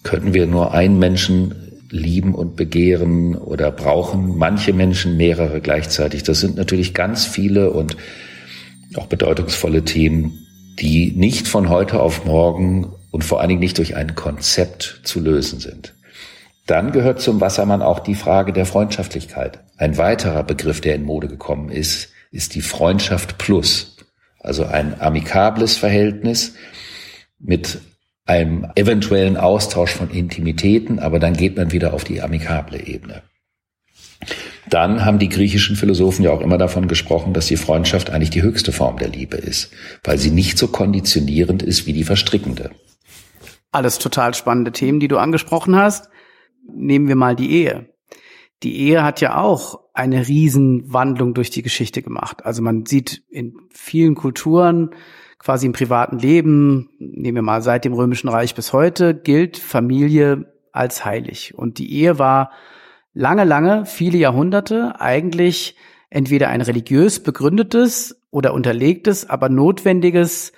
Können 0.03 0.33
wir 0.33 0.45
nur 0.45 0.73
einen 0.73 0.99
Menschen 0.99 1.55
lieben 1.89 2.35
und 2.35 2.57
begehren 2.57 3.35
oder 3.35 3.71
brauchen 3.71 4.37
manche 4.37 4.73
Menschen 4.73 5.15
mehrere 5.15 5.61
gleichzeitig? 5.61 6.23
Das 6.23 6.41
sind 6.41 6.57
natürlich 6.57 6.93
ganz 6.93 7.25
viele 7.25 7.71
und 7.71 7.95
auch 8.95 9.07
bedeutungsvolle 9.07 9.83
Themen, 9.83 10.45
die 10.79 11.13
nicht 11.15 11.47
von 11.47 11.69
heute 11.69 11.99
auf 11.99 12.25
morgen 12.25 12.91
und 13.11 13.23
vor 13.23 13.39
allen 13.39 13.49
Dingen 13.49 13.61
nicht 13.61 13.77
durch 13.77 13.95
ein 13.95 14.15
Konzept 14.15 15.01
zu 15.03 15.21
lösen 15.21 15.59
sind. 15.59 15.93
Dann 16.65 16.91
gehört 16.91 17.21
zum 17.21 17.39
Wassermann 17.39 17.81
auch 17.81 17.99
die 17.99 18.15
Frage 18.15 18.51
der 18.51 18.65
Freundschaftlichkeit. 18.65 19.59
Ein 19.77 19.97
weiterer 19.97 20.43
Begriff, 20.43 20.81
der 20.81 20.95
in 20.95 21.05
Mode 21.05 21.29
gekommen 21.29 21.69
ist, 21.69 22.09
ist 22.31 22.55
die 22.55 22.61
Freundschaft 22.61 23.37
plus. 23.37 23.97
Also 24.39 24.65
ein 24.65 24.99
amikables 25.01 25.77
Verhältnis 25.77 26.55
mit 27.39 27.79
einem 28.25 28.67
eventuellen 28.75 29.37
Austausch 29.37 29.91
von 29.91 30.09
Intimitäten, 30.09 30.99
aber 30.99 31.19
dann 31.19 31.33
geht 31.33 31.57
man 31.57 31.71
wieder 31.71 31.93
auf 31.93 32.03
die 32.03 32.21
amikable 32.21 32.85
Ebene. 32.85 33.23
Dann 34.69 35.05
haben 35.05 35.19
die 35.19 35.29
griechischen 35.29 35.75
Philosophen 35.77 36.23
ja 36.23 36.31
auch 36.31 36.41
immer 36.41 36.57
davon 36.57 36.87
gesprochen, 36.87 37.33
dass 37.33 37.47
die 37.47 37.55
Freundschaft 37.55 38.09
eigentlich 38.09 38.31
die 38.31 38.41
höchste 38.41 38.73
Form 38.73 38.97
der 38.97 39.07
Liebe 39.07 39.37
ist, 39.37 39.71
weil 40.03 40.17
sie 40.17 40.31
nicht 40.31 40.57
so 40.57 40.67
konditionierend 40.67 41.63
ist 41.63 41.85
wie 41.85 41.93
die 41.93 42.03
verstrickende. 42.03 42.71
Alles 43.71 43.99
total 43.99 44.33
spannende 44.33 44.71
Themen, 44.71 44.99
die 44.99 45.07
du 45.07 45.17
angesprochen 45.17 45.75
hast. 45.75 46.09
Nehmen 46.69 47.07
wir 47.07 47.15
mal 47.15 47.35
die 47.35 47.51
Ehe. 47.51 47.89
Die 48.63 48.77
Ehe 48.77 49.03
hat 49.03 49.21
ja 49.21 49.37
auch 49.37 49.79
eine 49.97 50.27
Riesenwandlung 50.27 51.33
durch 51.33 51.49
die 51.49 51.63
Geschichte 51.63 52.01
gemacht. 52.01 52.45
Also 52.45 52.61
man 52.61 52.85
sieht 52.85 53.23
in 53.29 53.57
vielen 53.71 54.15
Kulturen, 54.15 54.91
quasi 55.39 55.65
im 55.65 55.73
privaten 55.73 56.19
Leben, 56.19 56.89
nehmen 56.99 57.35
wir 57.35 57.41
mal 57.41 57.61
seit 57.61 57.83
dem 57.83 57.93
Römischen 57.93 58.29
Reich 58.29 58.53
bis 58.53 58.73
heute, 58.73 59.15
gilt 59.15 59.57
Familie 59.57 60.53
als 60.71 61.03
heilig. 61.03 61.55
Und 61.55 61.79
die 61.79 61.91
Ehe 61.91 62.19
war 62.19 62.51
lange, 63.13 63.43
lange, 63.43 63.85
viele 63.85 64.19
Jahrhunderte 64.19 65.01
eigentlich 65.01 65.75
entweder 66.09 66.49
ein 66.49 66.61
religiös 66.61 67.21
begründetes 67.21 68.21
oder 68.29 68.53
unterlegtes, 68.53 69.27
aber 69.27 69.49
notwendiges 69.49 70.51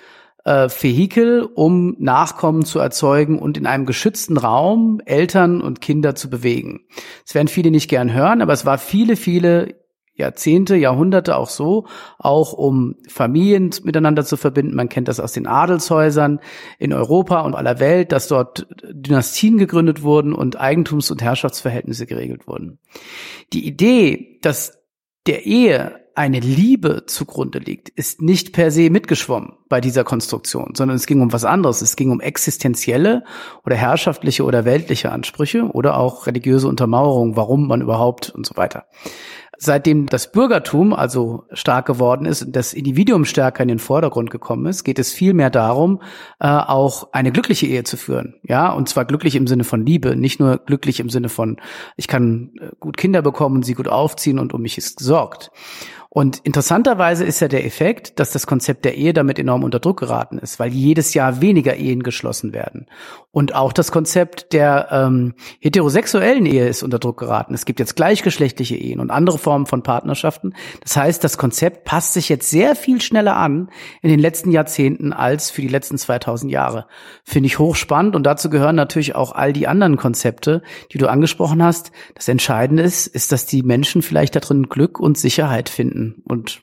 äh, 0.44 0.68
Vehikel, 0.68 1.42
um 1.42 1.96
Nachkommen 1.98 2.64
zu 2.64 2.78
erzeugen 2.78 3.38
und 3.38 3.56
in 3.56 3.66
einem 3.66 3.86
geschützten 3.86 4.36
Raum 4.36 5.00
Eltern 5.04 5.60
und 5.60 5.80
Kinder 5.80 6.14
zu 6.14 6.30
bewegen. 6.30 6.80
Das 7.24 7.34
werden 7.34 7.48
viele 7.48 7.70
nicht 7.70 7.88
gern 7.88 8.12
hören, 8.12 8.42
aber 8.42 8.52
es 8.52 8.66
war 8.66 8.78
viele, 8.78 9.16
viele 9.16 9.80
Jahrzehnte, 10.20 10.76
Jahrhunderte 10.76 11.36
auch 11.36 11.48
so, 11.48 11.86
auch 12.18 12.52
um 12.52 12.96
Familien 13.08 13.70
miteinander 13.82 14.24
zu 14.24 14.36
verbinden. 14.36 14.76
Man 14.76 14.88
kennt 14.88 15.08
das 15.08 15.18
aus 15.18 15.32
den 15.32 15.46
Adelshäusern 15.46 16.40
in 16.78 16.92
Europa 16.92 17.40
und 17.40 17.54
aller 17.54 17.80
Welt, 17.80 18.12
dass 18.12 18.28
dort 18.28 18.66
Dynastien 18.88 19.58
gegründet 19.58 20.02
wurden 20.02 20.32
und 20.32 20.60
Eigentums- 20.60 21.10
und 21.10 21.22
Herrschaftsverhältnisse 21.22 22.06
geregelt 22.06 22.46
wurden. 22.46 22.78
Die 23.52 23.66
Idee, 23.66 24.38
dass 24.42 24.78
der 25.26 25.46
Ehe 25.46 25.99
eine 26.14 26.40
Liebe 26.40 27.04
zugrunde 27.06 27.58
liegt, 27.58 27.88
ist 27.90 28.22
nicht 28.22 28.52
per 28.52 28.70
se 28.70 28.90
mitgeschwommen 28.90 29.54
bei 29.68 29.80
dieser 29.80 30.04
Konstruktion, 30.04 30.74
sondern 30.74 30.96
es 30.96 31.06
ging 31.06 31.20
um 31.20 31.32
was 31.32 31.44
anderes. 31.44 31.82
Es 31.82 31.96
ging 31.96 32.10
um 32.10 32.20
existenzielle 32.20 33.24
oder 33.64 33.76
herrschaftliche 33.76 34.44
oder 34.44 34.64
weltliche 34.64 35.12
Ansprüche 35.12 35.64
oder 35.64 35.96
auch 35.96 36.26
religiöse 36.26 36.68
Untermauerung, 36.68 37.36
warum 37.36 37.68
man 37.68 37.80
überhaupt 37.82 38.30
und 38.30 38.46
so 38.46 38.56
weiter. 38.56 38.86
Seitdem 39.62 40.06
das 40.06 40.32
Bürgertum 40.32 40.94
also 40.94 41.44
stark 41.52 41.84
geworden 41.84 42.24
ist 42.24 42.42
und 42.42 42.56
das 42.56 42.72
Individuum 42.72 43.26
stärker 43.26 43.62
in 43.62 43.68
den 43.68 43.78
Vordergrund 43.78 44.30
gekommen 44.30 44.64
ist, 44.64 44.84
geht 44.84 44.98
es 44.98 45.12
viel 45.12 45.34
mehr 45.34 45.50
darum, 45.50 46.00
äh, 46.40 46.48
auch 46.48 47.12
eine 47.12 47.30
glückliche 47.30 47.66
Ehe 47.66 47.84
zu 47.84 47.98
führen. 47.98 48.36
Ja, 48.42 48.72
und 48.72 48.88
zwar 48.88 49.04
glücklich 49.04 49.36
im 49.36 49.46
Sinne 49.46 49.64
von 49.64 49.84
Liebe, 49.84 50.16
nicht 50.16 50.40
nur 50.40 50.56
glücklich 50.56 50.98
im 50.98 51.10
Sinne 51.10 51.28
von, 51.28 51.58
ich 51.98 52.08
kann 52.08 52.52
äh, 52.58 52.70
gut 52.80 52.96
Kinder 52.96 53.20
bekommen, 53.20 53.62
sie 53.62 53.74
gut 53.74 53.88
aufziehen 53.88 54.38
und 54.38 54.54
um 54.54 54.62
mich 54.62 54.78
ist 54.78 54.96
gesorgt. 54.96 55.50
Und 56.12 56.40
interessanterweise 56.42 57.24
ist 57.24 57.38
ja 57.38 57.46
der 57.46 57.64
Effekt, 57.64 58.18
dass 58.18 58.32
das 58.32 58.48
Konzept 58.48 58.84
der 58.84 58.96
Ehe 58.96 59.12
damit 59.12 59.38
enorm 59.38 59.62
unter 59.62 59.78
Druck 59.78 60.00
geraten 60.00 60.38
ist, 60.38 60.58
weil 60.58 60.72
jedes 60.72 61.14
Jahr 61.14 61.40
weniger 61.40 61.76
Ehen 61.76 62.02
geschlossen 62.02 62.52
werden. 62.52 62.86
Und 63.30 63.54
auch 63.54 63.72
das 63.72 63.92
Konzept 63.92 64.52
der 64.52 64.88
ähm, 64.90 65.34
heterosexuellen 65.60 66.46
Ehe 66.46 66.66
ist 66.66 66.82
unter 66.82 66.98
Druck 66.98 67.20
geraten. 67.20 67.54
Es 67.54 67.64
gibt 67.64 67.78
jetzt 67.78 67.94
gleichgeschlechtliche 67.94 68.74
Ehen 68.74 68.98
und 68.98 69.12
andere 69.12 69.38
Formen 69.38 69.66
von 69.66 69.84
Partnerschaften. 69.84 70.54
Das 70.80 70.96
heißt, 70.96 71.22
das 71.22 71.38
Konzept 71.38 71.84
passt 71.84 72.14
sich 72.14 72.28
jetzt 72.28 72.50
sehr 72.50 72.74
viel 72.74 73.00
schneller 73.00 73.36
an 73.36 73.70
in 74.02 74.10
den 74.10 74.18
letzten 74.18 74.50
Jahrzehnten 74.50 75.12
als 75.12 75.52
für 75.52 75.62
die 75.62 75.68
letzten 75.68 75.96
2000 75.96 76.50
Jahre. 76.50 76.88
Finde 77.22 77.46
ich 77.46 77.60
hochspannend 77.60 78.16
und 78.16 78.24
dazu 78.24 78.50
gehören 78.50 78.74
natürlich 78.74 79.14
auch 79.14 79.30
all 79.30 79.52
die 79.52 79.68
anderen 79.68 79.96
Konzepte, 79.96 80.62
die 80.92 80.98
du 80.98 81.06
angesprochen 81.06 81.62
hast. 81.62 81.92
Das 82.16 82.26
Entscheidende 82.26 82.82
ist, 82.82 83.06
ist, 83.06 83.30
dass 83.30 83.46
die 83.46 83.62
Menschen 83.62 84.02
vielleicht 84.02 84.34
darin 84.34 84.64
Glück 84.64 84.98
und 84.98 85.16
Sicherheit 85.16 85.68
finden 85.68 85.99
und 86.24 86.62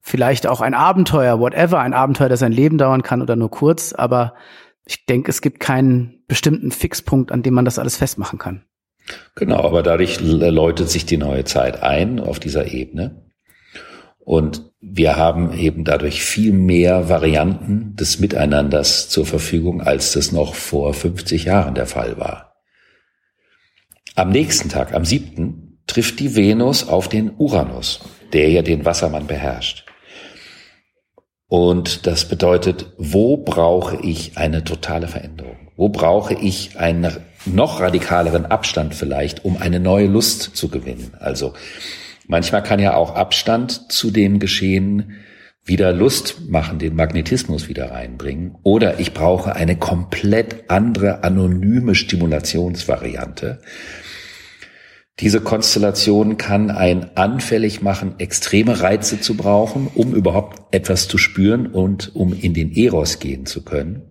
vielleicht 0.00 0.46
auch 0.46 0.60
ein 0.60 0.74
Abenteuer, 0.74 1.40
whatever, 1.40 1.80
ein 1.80 1.94
Abenteuer, 1.94 2.28
das 2.28 2.42
ein 2.42 2.52
Leben 2.52 2.78
dauern 2.78 3.02
kann 3.02 3.22
oder 3.22 3.36
nur 3.36 3.50
kurz, 3.50 3.92
aber 3.92 4.34
ich 4.86 5.06
denke, 5.06 5.30
es 5.30 5.40
gibt 5.40 5.60
keinen 5.60 6.24
bestimmten 6.26 6.70
Fixpunkt, 6.70 7.32
an 7.32 7.42
dem 7.42 7.54
man 7.54 7.64
das 7.64 7.78
alles 7.78 7.96
festmachen 7.96 8.38
kann. 8.38 8.64
Genau, 9.34 9.62
aber 9.64 9.82
dadurch 9.82 10.20
läutet 10.20 10.90
sich 10.90 11.06
die 11.06 11.16
neue 11.16 11.44
Zeit 11.44 11.82
ein 11.82 12.20
auf 12.20 12.38
dieser 12.38 12.72
Ebene. 12.72 13.26
Und 14.18 14.70
wir 14.80 15.16
haben 15.16 15.52
eben 15.52 15.84
dadurch 15.84 16.22
viel 16.22 16.52
mehr 16.52 17.08
Varianten 17.08 17.96
des 17.96 18.20
Miteinanders 18.20 19.08
zur 19.08 19.26
Verfügung, 19.26 19.80
als 19.80 20.12
das 20.12 20.30
noch 20.30 20.54
vor 20.54 20.94
50 20.94 21.44
Jahren 21.44 21.74
der 21.74 21.86
Fall 21.86 22.18
war. 22.18 22.54
Am 24.14 24.30
nächsten 24.30 24.68
Tag, 24.68 24.94
am 24.94 25.04
siebten, 25.04 25.80
trifft 25.86 26.20
die 26.20 26.36
Venus 26.36 26.86
auf 26.86 27.08
den 27.08 27.32
Uranus, 27.38 28.00
der 28.32 28.48
ja 28.50 28.62
den 28.62 28.84
Wassermann 28.84 29.26
beherrscht. 29.26 29.86
Und 31.48 32.06
das 32.06 32.28
bedeutet, 32.28 32.92
wo 32.96 33.36
brauche 33.36 33.96
ich 34.02 34.38
eine 34.38 34.62
totale 34.62 35.08
Veränderung? 35.08 35.56
Wo 35.76 35.88
brauche 35.88 36.34
ich 36.34 36.78
einen 36.78 37.16
noch 37.44 37.80
radikaleren 37.80 38.46
Abstand 38.46 38.94
vielleicht, 38.94 39.44
um 39.44 39.56
eine 39.56 39.80
neue 39.80 40.06
Lust 40.06 40.42
zu 40.54 40.68
gewinnen? 40.68 41.12
Also 41.18 41.54
manchmal 42.28 42.62
kann 42.62 42.78
ja 42.78 42.94
auch 42.94 43.16
Abstand 43.16 43.90
zu 43.90 44.12
dem 44.12 44.38
Geschehen 44.38 45.16
wieder 45.64 45.92
Lust 45.92 46.48
machen, 46.48 46.78
den 46.78 46.94
Magnetismus 46.94 47.68
wieder 47.68 47.90
reinbringen. 47.90 48.56
Oder 48.62 49.00
ich 49.00 49.12
brauche 49.12 49.56
eine 49.56 49.76
komplett 49.76 50.70
andere 50.70 51.24
anonyme 51.24 51.94
Stimulationsvariante. 51.94 53.60
Diese 55.20 55.40
Konstellation 55.40 56.38
kann 56.38 56.70
ein 56.70 57.16
anfällig 57.16 57.82
machen, 57.82 58.14
extreme 58.18 58.80
Reize 58.80 59.20
zu 59.20 59.36
brauchen, 59.36 59.88
um 59.94 60.14
überhaupt 60.14 60.74
etwas 60.74 61.08
zu 61.08 61.18
spüren 61.18 61.66
und 61.66 62.14
um 62.16 62.32
in 62.32 62.54
den 62.54 62.72
Eros 62.72 63.18
gehen 63.18 63.44
zu 63.44 63.62
können. 63.62 64.02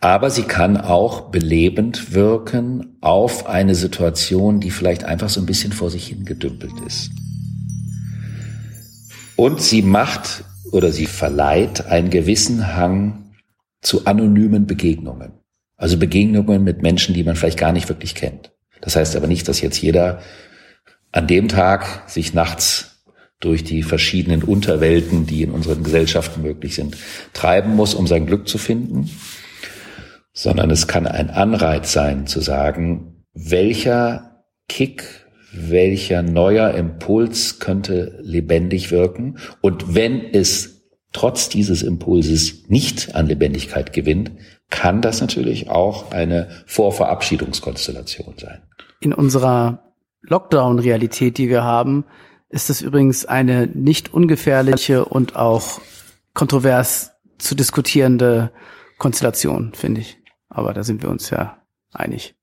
Aber 0.00 0.28
sie 0.28 0.42
kann 0.42 0.76
auch 0.76 1.30
belebend 1.30 2.12
wirken 2.12 2.98
auf 3.00 3.46
eine 3.46 3.74
Situation, 3.74 4.60
die 4.60 4.70
vielleicht 4.70 5.04
einfach 5.04 5.30
so 5.30 5.40
ein 5.40 5.46
bisschen 5.46 5.72
vor 5.72 5.90
sich 5.90 6.08
hingedümpelt 6.08 6.74
ist. 6.86 7.10
Und 9.36 9.62
sie 9.62 9.80
macht 9.80 10.44
oder 10.72 10.92
sie 10.92 11.06
verleiht 11.06 11.86
einen 11.86 12.10
gewissen 12.10 12.76
Hang 12.76 13.32
zu 13.80 14.04
anonymen 14.04 14.66
Begegnungen. 14.66 15.32
Also 15.76 15.96
Begegnungen 15.96 16.62
mit 16.64 16.82
Menschen, 16.82 17.14
die 17.14 17.24
man 17.24 17.36
vielleicht 17.36 17.58
gar 17.58 17.72
nicht 17.72 17.88
wirklich 17.88 18.14
kennt. 18.14 18.53
Das 18.80 18.96
heißt 18.96 19.16
aber 19.16 19.26
nicht, 19.26 19.48
dass 19.48 19.60
jetzt 19.60 19.80
jeder 19.80 20.20
an 21.12 21.26
dem 21.26 21.48
Tag 21.48 22.08
sich 22.08 22.34
nachts 22.34 23.02
durch 23.40 23.64
die 23.64 23.82
verschiedenen 23.82 24.42
Unterwelten, 24.42 25.26
die 25.26 25.42
in 25.42 25.50
unseren 25.50 25.82
Gesellschaften 25.82 26.42
möglich 26.42 26.74
sind, 26.74 26.96
treiben 27.32 27.74
muss, 27.76 27.94
um 27.94 28.06
sein 28.06 28.26
Glück 28.26 28.48
zu 28.48 28.58
finden, 28.58 29.10
sondern 30.32 30.70
es 30.70 30.88
kann 30.88 31.06
ein 31.06 31.30
Anreiz 31.30 31.92
sein 31.92 32.26
zu 32.26 32.40
sagen, 32.40 33.24
welcher 33.34 34.44
Kick 34.68 35.24
welcher 35.54 36.22
neuer 36.22 36.72
Impuls 36.72 37.58
könnte 37.60 38.18
lebendig 38.22 38.90
wirken. 38.90 39.38
Und 39.60 39.94
wenn 39.94 40.20
es 40.32 40.82
trotz 41.12 41.48
dieses 41.48 41.82
Impulses 41.82 42.68
nicht 42.68 43.14
an 43.14 43.26
Lebendigkeit 43.28 43.92
gewinnt, 43.92 44.32
kann 44.70 45.02
das 45.02 45.20
natürlich 45.20 45.68
auch 45.68 46.10
eine 46.10 46.48
Vorverabschiedungskonstellation 46.66 48.34
sein. 48.38 48.62
In 49.00 49.12
unserer 49.12 49.92
Lockdown-Realität, 50.22 51.38
die 51.38 51.48
wir 51.48 51.62
haben, 51.64 52.04
ist 52.48 52.70
es 52.70 52.80
übrigens 52.80 53.26
eine 53.26 53.66
nicht 53.66 54.12
ungefährliche 54.14 55.04
und 55.04 55.36
auch 55.36 55.80
kontrovers 56.34 57.12
zu 57.38 57.54
diskutierende 57.54 58.52
Konstellation, 58.98 59.72
finde 59.74 60.00
ich. 60.02 60.18
Aber 60.48 60.72
da 60.72 60.84
sind 60.84 61.02
wir 61.02 61.10
uns 61.10 61.30
ja 61.30 61.58
einig. 61.92 62.34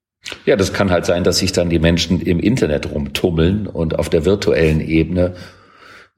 Ja, 0.45 0.55
das 0.55 0.73
kann 0.73 0.91
halt 0.91 1.05
sein, 1.05 1.23
dass 1.23 1.39
sich 1.39 1.51
dann 1.51 1.69
die 1.69 1.79
Menschen 1.79 2.21
im 2.21 2.39
Internet 2.39 2.91
rumtummeln 2.91 3.67
und 3.67 3.97
auf 3.97 4.09
der 4.09 4.25
virtuellen 4.25 4.81
Ebene 4.81 5.33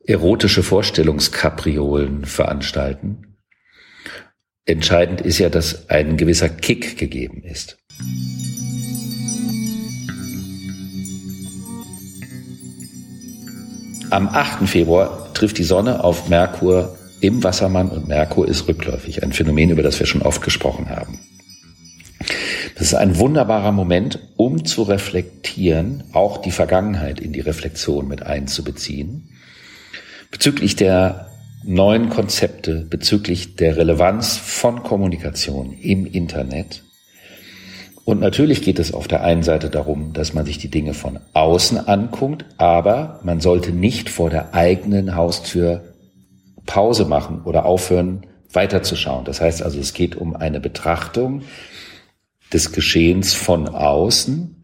erotische 0.05 0.63
Vorstellungskapriolen 0.63 2.25
veranstalten. 2.25 3.32
Entscheidend 4.65 5.19
ist 5.19 5.39
ja, 5.39 5.49
dass 5.49 5.89
ein 5.89 6.15
gewisser 6.15 6.47
Kick 6.47 6.97
gegeben 6.97 7.43
ist. 7.43 7.77
Am 14.09 14.29
8. 14.29 14.69
Februar 14.69 15.33
trifft 15.33 15.57
die 15.57 15.63
Sonne 15.63 16.03
auf 16.03 16.29
Merkur 16.29 16.97
im 17.19 17.43
Wassermann 17.43 17.89
und 17.89 18.07
Merkur 18.07 18.47
ist 18.47 18.67
rückläufig, 18.67 19.23
ein 19.23 19.33
Phänomen, 19.33 19.69
über 19.69 19.83
das 19.83 19.99
wir 19.99 20.05
schon 20.05 20.21
oft 20.21 20.41
gesprochen 20.41 20.89
haben. 20.89 21.19
Das 22.75 22.87
ist 22.87 22.93
ein 22.93 23.17
wunderbarer 23.17 23.71
Moment, 23.73 24.19
um 24.37 24.63
zu 24.63 24.83
reflektieren, 24.83 26.05
auch 26.13 26.37
die 26.37 26.51
Vergangenheit 26.51 27.19
in 27.19 27.33
die 27.33 27.41
Reflexion 27.41 28.07
mit 28.07 28.23
einzubeziehen. 28.23 29.29
Bezüglich 30.31 30.75
der 30.77 31.32
neuen 31.65 32.09
Konzepte, 32.09 32.85
bezüglich 32.89 33.55
der 33.55 33.77
Relevanz 33.77 34.37
von 34.37 34.83
Kommunikation 34.83 35.73
im 35.73 36.05
Internet. 36.05 36.83
Und 38.05 38.19
natürlich 38.19 38.61
geht 38.61 38.79
es 38.79 38.93
auf 38.93 39.07
der 39.07 39.23
einen 39.23 39.43
Seite 39.43 39.69
darum, 39.69 40.11
dass 40.13 40.33
man 40.33 40.45
sich 40.45 40.57
die 40.57 40.69
Dinge 40.69 40.93
von 40.93 41.19
außen 41.33 41.87
anguckt, 41.87 42.45
aber 42.57 43.19
man 43.23 43.39
sollte 43.39 43.71
nicht 43.71 44.09
vor 44.09 44.29
der 44.29 44.53
eigenen 44.53 45.15
Haustür 45.15 45.93
Pause 46.65 47.05
machen 47.05 47.41
oder 47.43 47.65
aufhören, 47.65 48.25
weiterzuschauen. 48.51 49.25
Das 49.25 49.41
heißt 49.41 49.63
also, 49.63 49.79
es 49.79 49.93
geht 49.93 50.15
um 50.15 50.35
eine 50.35 50.59
Betrachtung 50.59 51.43
des 52.51 52.71
Geschehens 52.71 53.33
von 53.33 53.67
außen. 53.67 54.62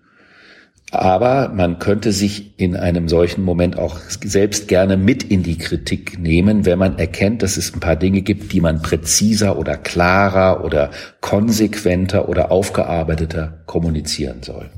Aber 0.92 1.50
man 1.50 1.78
könnte 1.78 2.12
sich 2.12 2.60
in 2.60 2.76
einem 2.76 3.10
solchen 3.10 3.44
Moment 3.44 3.78
auch 3.78 4.00
selbst 4.00 4.68
gerne 4.68 4.98
mit 4.98 5.22
in 5.22 5.44
die 5.44 5.58
Kritik 5.58 6.18
nehmen, 6.18 6.66
wenn 6.66 6.80
man 6.80 6.98
erkennt, 6.98 7.44
dass 7.44 7.58
es 7.58 7.76
ein 7.76 7.80
paar 7.80 7.96
Dinge 7.96 8.22
gibt, 8.22 8.52
die 8.54 8.62
man 8.62 8.82
präziser 8.82 9.60
oder 9.60 9.78
klarer 9.78 10.64
oder 10.64 10.90
konsequenter 11.22 12.28
oder 12.28 12.52
aufgearbeiteter 12.52 13.64
kommunizieren 13.68 14.42
soll. 14.42 14.72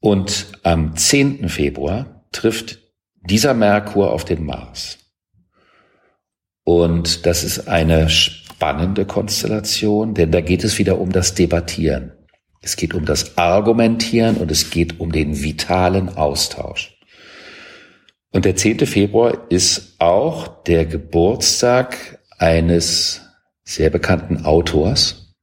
Und 0.00 0.46
am 0.64 0.96
10. 0.96 1.48
Februar 1.48 2.24
trifft 2.32 2.80
dieser 3.20 3.54
Merkur 3.54 4.12
auf 4.12 4.24
den 4.24 4.44
Mars. 4.44 4.98
Und 6.64 7.26
das 7.26 7.44
ist 7.44 7.68
eine 7.68 8.08
spannende 8.10 9.06
Konstellation, 9.06 10.14
denn 10.14 10.32
da 10.32 10.40
geht 10.40 10.64
es 10.64 10.78
wieder 10.78 11.00
um 11.00 11.12
das 11.12 11.34
Debattieren. 11.34 12.12
Es 12.68 12.76
geht 12.76 12.92
um 12.92 13.06
das 13.06 13.38
Argumentieren 13.38 14.36
und 14.36 14.50
es 14.50 14.68
geht 14.68 15.00
um 15.00 15.10
den 15.10 15.42
vitalen 15.42 16.10
Austausch. 16.18 16.98
Und 18.30 18.44
der 18.44 18.56
10. 18.56 18.80
Februar 18.80 19.46
ist 19.48 19.94
auch 19.98 20.62
der 20.64 20.84
Geburtstag 20.84 22.18
eines 22.36 23.22
sehr 23.64 23.88
bekannten 23.88 24.44
Autors, 24.44 25.34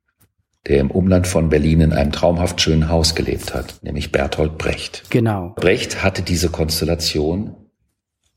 der 0.67 0.79
im 0.79 0.91
Umland 0.91 1.25
von 1.25 1.49
Berlin 1.49 1.81
in 1.81 1.93
einem 1.93 2.11
traumhaft 2.11 2.61
schönen 2.61 2.89
Haus 2.89 3.15
gelebt 3.15 3.55
hat, 3.55 3.79
nämlich 3.81 4.11
Bertolt 4.11 4.59
Brecht. 4.59 5.05
Genau. 5.09 5.55
Brecht 5.55 6.03
hatte 6.03 6.21
diese 6.21 6.49
Konstellation 6.49 7.55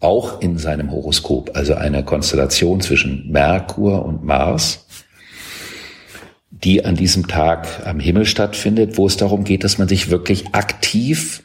auch 0.01 0.41
in 0.41 0.57
seinem 0.57 0.91
Horoskop, 0.91 1.51
also 1.55 1.75
eine 1.75 2.07
Konstellation 2.07 2.81
zwischen 2.81 3.31
Merkur 3.31 4.07
und 4.07 4.25
Mars, 4.25 4.87
die 6.65 6.85
an 6.85 6.97
diesem 6.97 7.29
Tag 7.29 7.87
am 7.87 8.01
Himmel 8.01 8.27
stattfindet, 8.27 8.97
wo 8.97 9.07
es 9.07 9.17
darum 9.17 9.45
geht, 9.45 9.65
dass 9.65 9.79
man 9.79 9.89
sich 9.89 10.11
wirklich 10.11 10.55
aktiv 10.55 11.43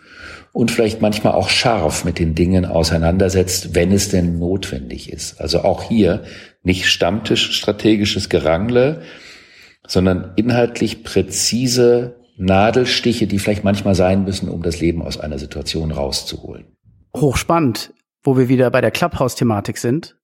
und 0.51 0.71
vielleicht 0.71 1.01
manchmal 1.01 1.33
auch 1.33 1.49
scharf 1.49 2.05
mit 2.05 2.19
den 2.19 2.35
Dingen 2.35 2.65
auseinandersetzt, 2.65 3.75
wenn 3.75 3.91
es 3.91 4.09
denn 4.09 4.39
notwendig 4.39 5.11
ist. 5.11 5.39
Also 5.39 5.61
auch 5.61 5.83
hier 5.83 6.23
nicht 6.63 6.87
Stammtisch 6.87 7.51
strategisches 7.51 8.29
Gerangle, 8.29 9.01
sondern 9.85 10.31
inhaltlich 10.35 11.03
präzise 11.03 12.15
Nadelstiche, 12.37 13.27
die 13.27 13.39
vielleicht 13.39 13.63
manchmal 13.63 13.95
sein 13.95 14.23
müssen, 14.23 14.49
um 14.49 14.63
das 14.63 14.79
Leben 14.79 15.01
aus 15.01 15.19
einer 15.19 15.37
Situation 15.37 15.91
rauszuholen. 15.91 16.65
Hochspannend 17.15 17.91
wo 18.23 18.37
wir 18.37 18.47
wieder 18.47 18.71
bei 18.71 18.81
der 18.81 18.91
Clubhouse-Thematik 18.91 19.77
sind. 19.77 20.15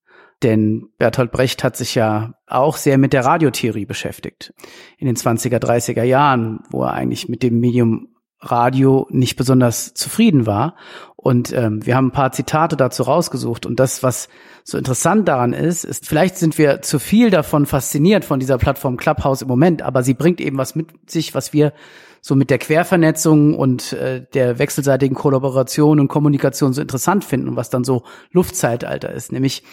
Denn 0.43 0.89
Bertolt 0.97 1.32
Brecht 1.32 1.63
hat 1.63 1.75
sich 1.75 1.95
ja 1.95 2.34
auch 2.47 2.78
sehr 2.78 2.97
mit 2.97 3.12
der 3.12 3.25
Radiotheorie 3.25 3.86
beschäftigt. 3.86 4.54
In 4.97 5.08
den 5.08 5.17
20er, 5.17 5.58
30er 5.58 6.04
Jahren, 6.04 6.62
wo 6.69 6.84
er 6.84 6.93
eigentlich 6.93 7.28
mit 7.28 7.43
dem 7.43 7.60
Medium 7.60 8.08
Radio 8.41 9.06
nicht 9.10 9.36
besonders 9.36 9.93
zufrieden 9.93 10.45
war. 10.45 10.75
Und 11.17 11.52
ähm, 11.52 11.86
wir 11.86 11.97
haben 11.97 12.08
ein 12.08 12.13
paar 12.13 12.32
Zitate 12.32 12.78
dazu 12.78 13.04
rausgesucht. 13.04 13.65
Und 13.65 13.82
das, 13.82 14.02
was 14.02 14.30
so 14.63 14.78
interessant 14.78 15.28
daran 15.28 15.52
ist, 15.52 15.84
ist, 15.84 16.08
vielleicht 16.08 16.38
sind 16.38 16.58
wir 16.58 16.82
zu 16.82 16.99
viel 16.99 17.32
davon 17.32 17.65
fasziniert 17.65 18.23
von 18.23 18.39
dieser 18.39 18.58
Plattform 18.58 18.95
Clubhouse 18.95 19.41
im 19.41 19.49
Moment, 19.49 19.82
aber 19.82 20.04
sie 20.04 20.13
bringt 20.13 20.39
eben 20.39 20.58
was 20.58 20.75
mit 20.75 20.88
sich, 21.10 21.36
was 21.36 21.52
wir 21.52 21.73
so 22.21 22.36
mit 22.36 22.49
der 22.49 22.60
Quervernetzung 22.60 23.56
und 23.56 23.93
äh, 23.93 24.25
der 24.34 24.60
wechselseitigen 24.60 25.15
Kollaboration 25.15 25.99
und 25.99 26.08
Kommunikation 26.08 26.73
so 26.73 26.82
interessant 26.82 27.25
finden 27.25 27.49
und 27.49 27.56
was 27.56 27.69
dann 27.69 27.84
so 27.84 28.04
Luftzeitalter 28.32 29.12
ist. 29.12 29.32
Nämlich 29.32 29.63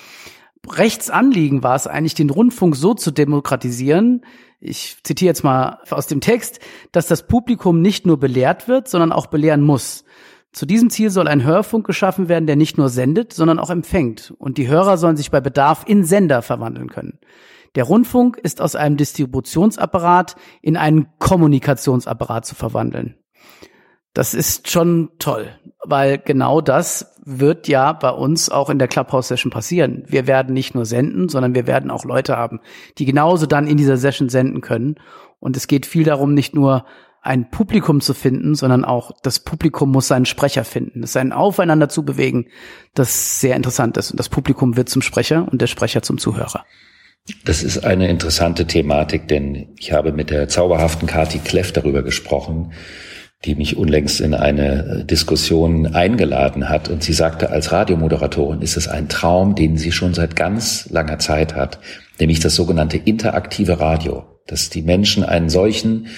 Rechtsanliegen 0.69 1.63
war 1.63 1.77
es 1.77 1.87
eigentlich, 1.87 2.15
den 2.15 2.31
Rundfunk 2.31 2.77
so 2.77 2.95
zu 2.95 3.11
demokratisieren, 3.11 4.23
ich 4.61 4.97
zitiere 5.03 5.29
jetzt 5.29 5.45
mal 5.45 5.81
aus 5.91 6.07
dem 6.07 6.21
Text, 6.21 6.61
dass 6.93 7.07
das 7.07 7.27
Publikum 7.27 7.83
nicht 7.83 8.07
nur 8.07 8.19
belehrt 8.19 8.69
wird, 8.69 8.89
sondern 8.89 9.13
auch 9.13 9.27
belehren 9.27 9.61
muss. 9.61 10.05
Zu 10.53 10.65
diesem 10.65 10.89
Ziel 10.89 11.11
soll 11.11 11.29
ein 11.29 11.45
Hörfunk 11.45 11.87
geschaffen 11.87 12.29
werden, 12.29 12.47
der 12.47 12.57
nicht 12.57 12.79
nur 12.79 12.89
sendet, 12.89 13.33
sondern 13.33 13.59
auch 13.59 13.69
empfängt. 13.69 14.33
Und 14.39 14.57
die 14.57 14.69
Hörer 14.69 14.97
sollen 14.97 15.17
sich 15.17 15.31
bei 15.31 15.41
Bedarf 15.41 15.85
in 15.87 16.05
Sender 16.05 16.41
verwandeln 16.41 16.89
können. 16.89 17.19
Der 17.75 17.85
Rundfunk 17.85 18.39
ist 18.39 18.63
aus 18.63 18.75
einem 18.75 18.97
Distributionsapparat 18.97 20.37
in 20.63 20.79
einen 20.79 21.09
Kommunikationsapparat 21.19 22.47
zu 22.47 22.55
verwandeln. 22.55 23.17
Das 24.17 24.33
ist 24.33 24.71
schon 24.71 25.11
toll, 25.19 25.51
weil 25.85 26.17
genau 26.17 26.63
das 26.63 27.21
wird 27.27 27.69
ja 27.69 27.93
bei 27.93 28.09
uns 28.09 28.49
auch 28.49 28.71
in 28.71 28.79
der 28.79 28.89
Clubhouse-Session 28.89 29.51
passieren. 29.51 30.05
Wir 30.07 30.27
werden 30.27 30.55
nicht 30.55 30.75
nur 30.75 30.87
senden, 30.87 31.29
sondern 31.29 31.55
wir 31.55 31.67
werden 31.67 31.91
auch 31.91 32.07
Leute 32.07 32.35
haben, 32.35 32.61
die 32.97 33.05
genauso 33.05 33.45
dann 33.45 33.67
in 33.67 33.77
dieser 33.77 33.99
Session 33.99 34.31
senden 34.31 34.63
können. 34.63 34.95
Und 35.39 35.55
es 35.59 35.67
geht 35.67 35.85
viel 35.85 36.05
darum, 36.05 36.33
nicht 36.33 36.55
nur 36.55 36.87
ein 37.21 37.51
Publikum 37.51 38.01
zu 38.01 38.15
finden, 38.15 38.55
sondern 38.55 38.87
auch 38.87 39.11
das 39.23 39.41
Publikum 39.41 39.93
muss 39.93 40.09
seinen 40.09 40.25
Sprecher 40.25 40.65
finden. 40.65 41.03
Es 41.03 41.11
ist 41.11 41.17
ein 41.19 41.33
Aufeinander 41.33 41.91
zu 41.91 42.03
bewegen, 42.03 42.47
das 42.95 43.41
sehr 43.41 43.55
interessant 43.55 43.99
ist. 43.99 44.13
Und 44.13 44.19
das 44.19 44.31
Publikum 44.31 44.79
wird 44.79 44.89
zum 44.89 45.03
Sprecher 45.03 45.47
und 45.53 45.61
der 45.61 45.67
Sprecher 45.67 46.01
zum 46.01 46.17
Zuhörer. 46.17 46.65
Das 47.45 47.63
ist 47.63 47.85
eine 47.85 48.09
interessante 48.09 48.67
Thematik, 48.67 49.29
denn 49.29 49.75
ich 49.79 49.93
habe 49.93 50.13
mit 50.13 50.31
der 50.31 50.49
zauberhaften 50.49 51.07
Kati 51.07 51.41
Kleff 51.41 51.73
darüber 51.73 52.03
gesprochen, 52.03 52.73
die 53.47 53.55
mich 53.55 53.77
unlängst 53.77 54.21
in 54.21 54.35
eine 54.35 55.05
Diskussion 55.05 55.95
eingeladen 55.95 56.69
hat. 56.69 56.89
Und 56.89 57.03
sie 57.03 57.13
sagte, 57.13 57.51
als 57.51 57.71
Radiomoderatorin 57.71 58.61
ist 58.61 58.77
es 58.77 58.89
ein 58.89 59.09
Traum, 59.09 59.55
den 59.55 59.79
sie 59.79 59.93
schon 59.93 60.15
seit 60.15 60.35
ganz 60.35 60.89
langer 60.91 61.19
Zeit 61.19 61.55
hat, 61.55 61.79
nämlich 62.19 62.41
das 62.41 62.57
sogenannte 62.57 62.97
interaktive 62.97 63.79
Radio, 63.79 64.25
dass 64.47 64.69
die 64.69 64.83
Menschen 64.83 65.23
einen 65.23 65.49
solchen 65.49 66.09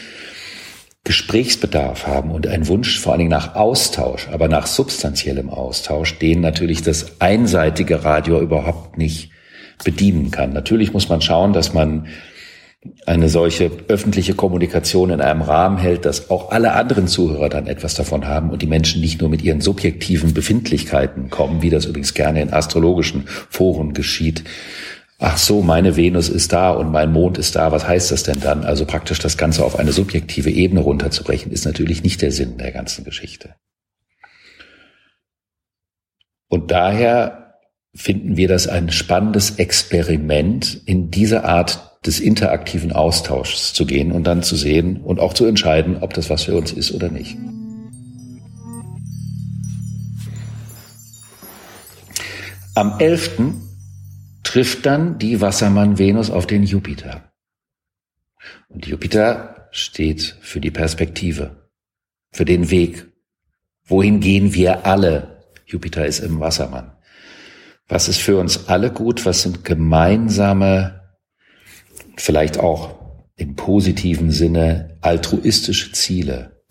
Gesprächsbedarf 1.04 2.06
haben 2.06 2.30
und 2.30 2.46
einen 2.46 2.66
Wunsch 2.66 2.98
vor 2.98 3.12
allen 3.12 3.20
Dingen 3.20 3.30
nach 3.30 3.54
Austausch, 3.54 4.28
aber 4.32 4.48
nach 4.48 4.66
substanziellem 4.66 5.50
Austausch, 5.50 6.18
den 6.18 6.40
natürlich 6.40 6.82
das 6.82 7.20
einseitige 7.20 8.04
Radio 8.04 8.40
überhaupt 8.40 8.98
nicht 8.98 9.30
bedienen 9.84 10.30
kann. 10.30 10.52
Natürlich 10.52 10.92
muss 10.92 11.08
man 11.08 11.20
schauen, 11.20 11.52
dass 11.52 11.72
man 11.72 12.08
eine 13.06 13.28
solche 13.28 13.70
öffentliche 13.88 14.34
Kommunikation 14.34 15.10
in 15.10 15.20
einem 15.20 15.42
Rahmen 15.42 15.78
hält, 15.78 16.04
dass 16.04 16.30
auch 16.30 16.50
alle 16.50 16.72
anderen 16.72 17.08
Zuhörer 17.08 17.48
dann 17.48 17.66
etwas 17.66 17.94
davon 17.94 18.26
haben 18.26 18.50
und 18.50 18.62
die 18.62 18.66
Menschen 18.66 19.00
nicht 19.00 19.20
nur 19.20 19.30
mit 19.30 19.42
ihren 19.42 19.60
subjektiven 19.60 20.34
Befindlichkeiten 20.34 21.30
kommen, 21.30 21.62
wie 21.62 21.70
das 21.70 21.86
übrigens 21.86 22.14
gerne 22.14 22.42
in 22.42 22.52
astrologischen 22.52 23.24
Foren 23.50 23.94
geschieht, 23.94 24.44
ach 25.18 25.36
so, 25.36 25.62
meine 25.62 25.96
Venus 25.96 26.28
ist 26.28 26.52
da 26.52 26.70
und 26.70 26.90
mein 26.90 27.12
Mond 27.12 27.38
ist 27.38 27.56
da, 27.56 27.72
was 27.72 27.86
heißt 27.86 28.10
das 28.12 28.22
denn 28.22 28.40
dann? 28.40 28.64
Also 28.64 28.86
praktisch 28.86 29.18
das 29.18 29.36
Ganze 29.36 29.64
auf 29.64 29.78
eine 29.78 29.92
subjektive 29.92 30.50
Ebene 30.50 30.80
runterzubrechen, 30.80 31.52
ist 31.52 31.64
natürlich 31.64 32.02
nicht 32.02 32.22
der 32.22 32.32
Sinn 32.32 32.58
der 32.58 32.72
ganzen 32.72 33.04
Geschichte. 33.04 33.54
Und 36.48 36.70
daher 36.70 37.54
finden 37.94 38.36
wir 38.36 38.48
das 38.48 38.68
ein 38.68 38.90
spannendes 38.90 39.58
Experiment, 39.58 40.82
in 40.86 41.10
diese 41.10 41.44
Art 41.44 41.87
des 42.06 42.20
interaktiven 42.20 42.92
Austauschs 42.92 43.72
zu 43.72 43.84
gehen 43.84 44.12
und 44.12 44.24
dann 44.24 44.42
zu 44.42 44.56
sehen 44.56 44.98
und 44.98 45.20
auch 45.20 45.34
zu 45.34 45.44
entscheiden, 45.44 45.98
ob 46.00 46.14
das 46.14 46.30
was 46.30 46.44
für 46.44 46.56
uns 46.56 46.72
ist 46.72 46.92
oder 46.92 47.10
nicht. 47.10 47.36
Am 52.74 53.00
11 53.00 53.40
trifft 54.44 54.86
dann 54.86 55.18
die 55.18 55.40
Wassermann 55.40 55.98
Venus 55.98 56.30
auf 56.30 56.46
den 56.46 56.62
Jupiter. 56.62 57.32
Und 58.68 58.86
Jupiter 58.86 59.68
steht 59.72 60.36
für 60.40 60.60
die 60.60 60.70
Perspektive, 60.70 61.68
für 62.30 62.44
den 62.44 62.70
Weg. 62.70 63.06
Wohin 63.84 64.20
gehen 64.20 64.54
wir 64.54 64.86
alle? 64.86 65.42
Jupiter 65.66 66.06
ist 66.06 66.20
im 66.20 66.38
Wassermann. 66.40 66.92
Was 67.88 68.08
ist 68.08 68.20
für 68.20 68.38
uns 68.38 68.68
alle 68.68 68.92
gut? 68.92 69.26
Was 69.26 69.42
sind 69.42 69.64
gemeinsame, 69.64 70.97
vielleicht 72.20 72.58
auch 72.58 72.94
im 73.36 73.54
positiven 73.56 74.30
Sinne 74.30 74.98
altruistische 75.00 75.92
Ziele? 75.92 76.62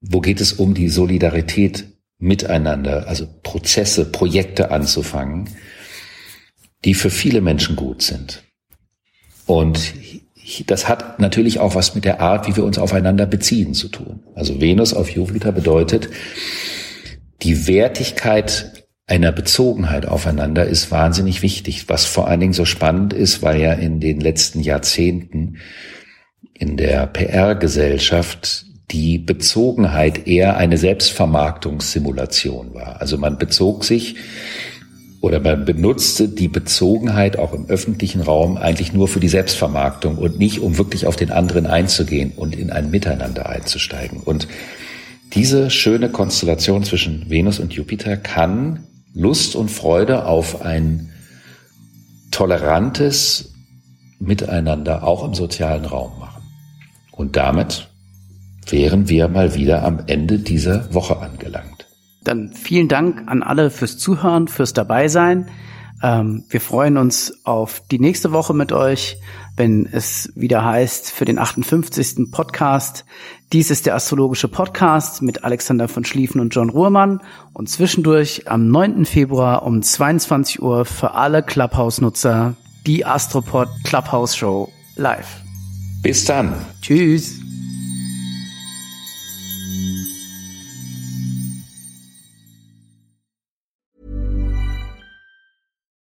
Wo 0.00 0.20
geht 0.20 0.40
es 0.40 0.52
um 0.52 0.74
die 0.74 0.88
Solidarität 0.88 1.86
miteinander, 2.18 3.08
also 3.08 3.26
Prozesse, 3.42 4.04
Projekte 4.04 4.70
anzufangen? 4.70 5.48
die 6.84 6.94
für 6.94 7.10
viele 7.10 7.40
Menschen 7.40 7.76
gut 7.76 8.02
sind. 8.02 8.44
Und 9.46 9.94
das 10.66 10.88
hat 10.88 11.18
natürlich 11.18 11.58
auch 11.58 11.74
was 11.74 11.94
mit 11.94 12.04
der 12.04 12.20
Art, 12.20 12.46
wie 12.46 12.56
wir 12.56 12.64
uns 12.64 12.78
aufeinander 12.78 13.26
beziehen 13.26 13.74
zu 13.74 13.88
tun. 13.88 14.20
Also 14.34 14.60
Venus 14.60 14.94
auf 14.94 15.10
Jupiter 15.10 15.52
bedeutet, 15.52 16.08
die 17.42 17.66
Wertigkeit 17.66 18.87
einer 19.08 19.32
Bezogenheit 19.32 20.06
aufeinander 20.06 20.66
ist 20.66 20.90
wahnsinnig 20.90 21.42
wichtig, 21.42 21.88
was 21.88 22.04
vor 22.04 22.28
allen 22.28 22.40
Dingen 22.40 22.52
so 22.52 22.66
spannend 22.66 23.14
ist, 23.14 23.42
weil 23.42 23.60
ja 23.60 23.72
in 23.72 24.00
den 24.00 24.20
letzten 24.20 24.60
Jahrzehnten 24.60 25.56
in 26.52 26.76
der 26.76 27.06
PR-Gesellschaft 27.06 28.66
die 28.90 29.18
Bezogenheit 29.18 30.26
eher 30.26 30.58
eine 30.58 30.76
Selbstvermarktungssimulation 30.76 32.74
war. 32.74 33.00
Also 33.00 33.16
man 33.16 33.38
bezog 33.38 33.84
sich 33.84 34.16
oder 35.20 35.40
man 35.40 35.64
benutzte 35.64 36.28
die 36.28 36.48
Bezogenheit 36.48 37.38
auch 37.38 37.54
im 37.54 37.66
öffentlichen 37.66 38.20
Raum 38.20 38.58
eigentlich 38.58 38.92
nur 38.92 39.08
für 39.08 39.20
die 39.20 39.28
Selbstvermarktung 39.28 40.16
und 40.16 40.38
nicht, 40.38 40.60
um 40.60 40.76
wirklich 40.76 41.06
auf 41.06 41.16
den 41.16 41.30
anderen 41.30 41.66
einzugehen 41.66 42.32
und 42.36 42.54
in 42.54 42.70
ein 42.70 42.90
Miteinander 42.90 43.48
einzusteigen. 43.48 44.20
Und 44.20 44.48
diese 45.32 45.70
schöne 45.70 46.10
Konstellation 46.10 46.84
zwischen 46.84 47.28
Venus 47.28 47.58
und 47.58 47.72
Jupiter 47.72 48.16
kann 48.16 48.84
Lust 49.18 49.56
und 49.56 49.68
Freude 49.68 50.26
auf 50.26 50.62
ein 50.62 51.12
tolerantes 52.30 53.52
Miteinander 54.20 55.02
auch 55.02 55.24
im 55.24 55.34
sozialen 55.34 55.84
Raum 55.84 56.20
machen. 56.20 56.42
Und 57.10 57.34
damit 57.34 57.88
wären 58.68 59.08
wir 59.08 59.26
mal 59.26 59.56
wieder 59.56 59.82
am 59.82 60.04
Ende 60.06 60.38
dieser 60.38 60.94
Woche 60.94 61.18
angelangt. 61.18 61.88
Dann 62.22 62.52
vielen 62.52 62.86
Dank 62.86 63.24
an 63.26 63.42
alle 63.42 63.70
fürs 63.70 63.98
Zuhören, 63.98 64.46
fürs 64.46 64.72
Dabeisein. 64.72 65.48
Ähm, 66.02 66.44
wir 66.48 66.60
freuen 66.60 66.96
uns 66.96 67.44
auf 67.44 67.82
die 67.90 67.98
nächste 67.98 68.32
Woche 68.32 68.54
mit 68.54 68.72
euch, 68.72 69.16
wenn 69.56 69.86
es 69.90 70.32
wieder 70.36 70.64
heißt 70.64 71.10
für 71.10 71.24
den 71.24 71.38
58. 71.38 72.30
Podcast. 72.30 73.04
Dies 73.52 73.70
ist 73.70 73.86
der 73.86 73.94
astrologische 73.94 74.48
Podcast 74.48 75.22
mit 75.22 75.44
Alexander 75.44 75.88
von 75.88 76.04
Schlieffen 76.04 76.40
und 76.40 76.54
John 76.54 76.70
Ruhrmann 76.70 77.20
und 77.52 77.68
zwischendurch 77.68 78.48
am 78.48 78.68
9. 78.68 79.04
Februar 79.04 79.64
um 79.64 79.82
22 79.82 80.62
Uhr 80.62 80.84
für 80.84 81.14
alle 81.14 81.42
Clubhouse-Nutzer 81.42 82.54
die 82.86 83.04
Astropod 83.04 83.68
Clubhouse 83.84 84.36
Show 84.36 84.70
live. 84.96 85.42
Bis 86.02 86.24
dann. 86.24 86.54
Tschüss. 86.80 87.47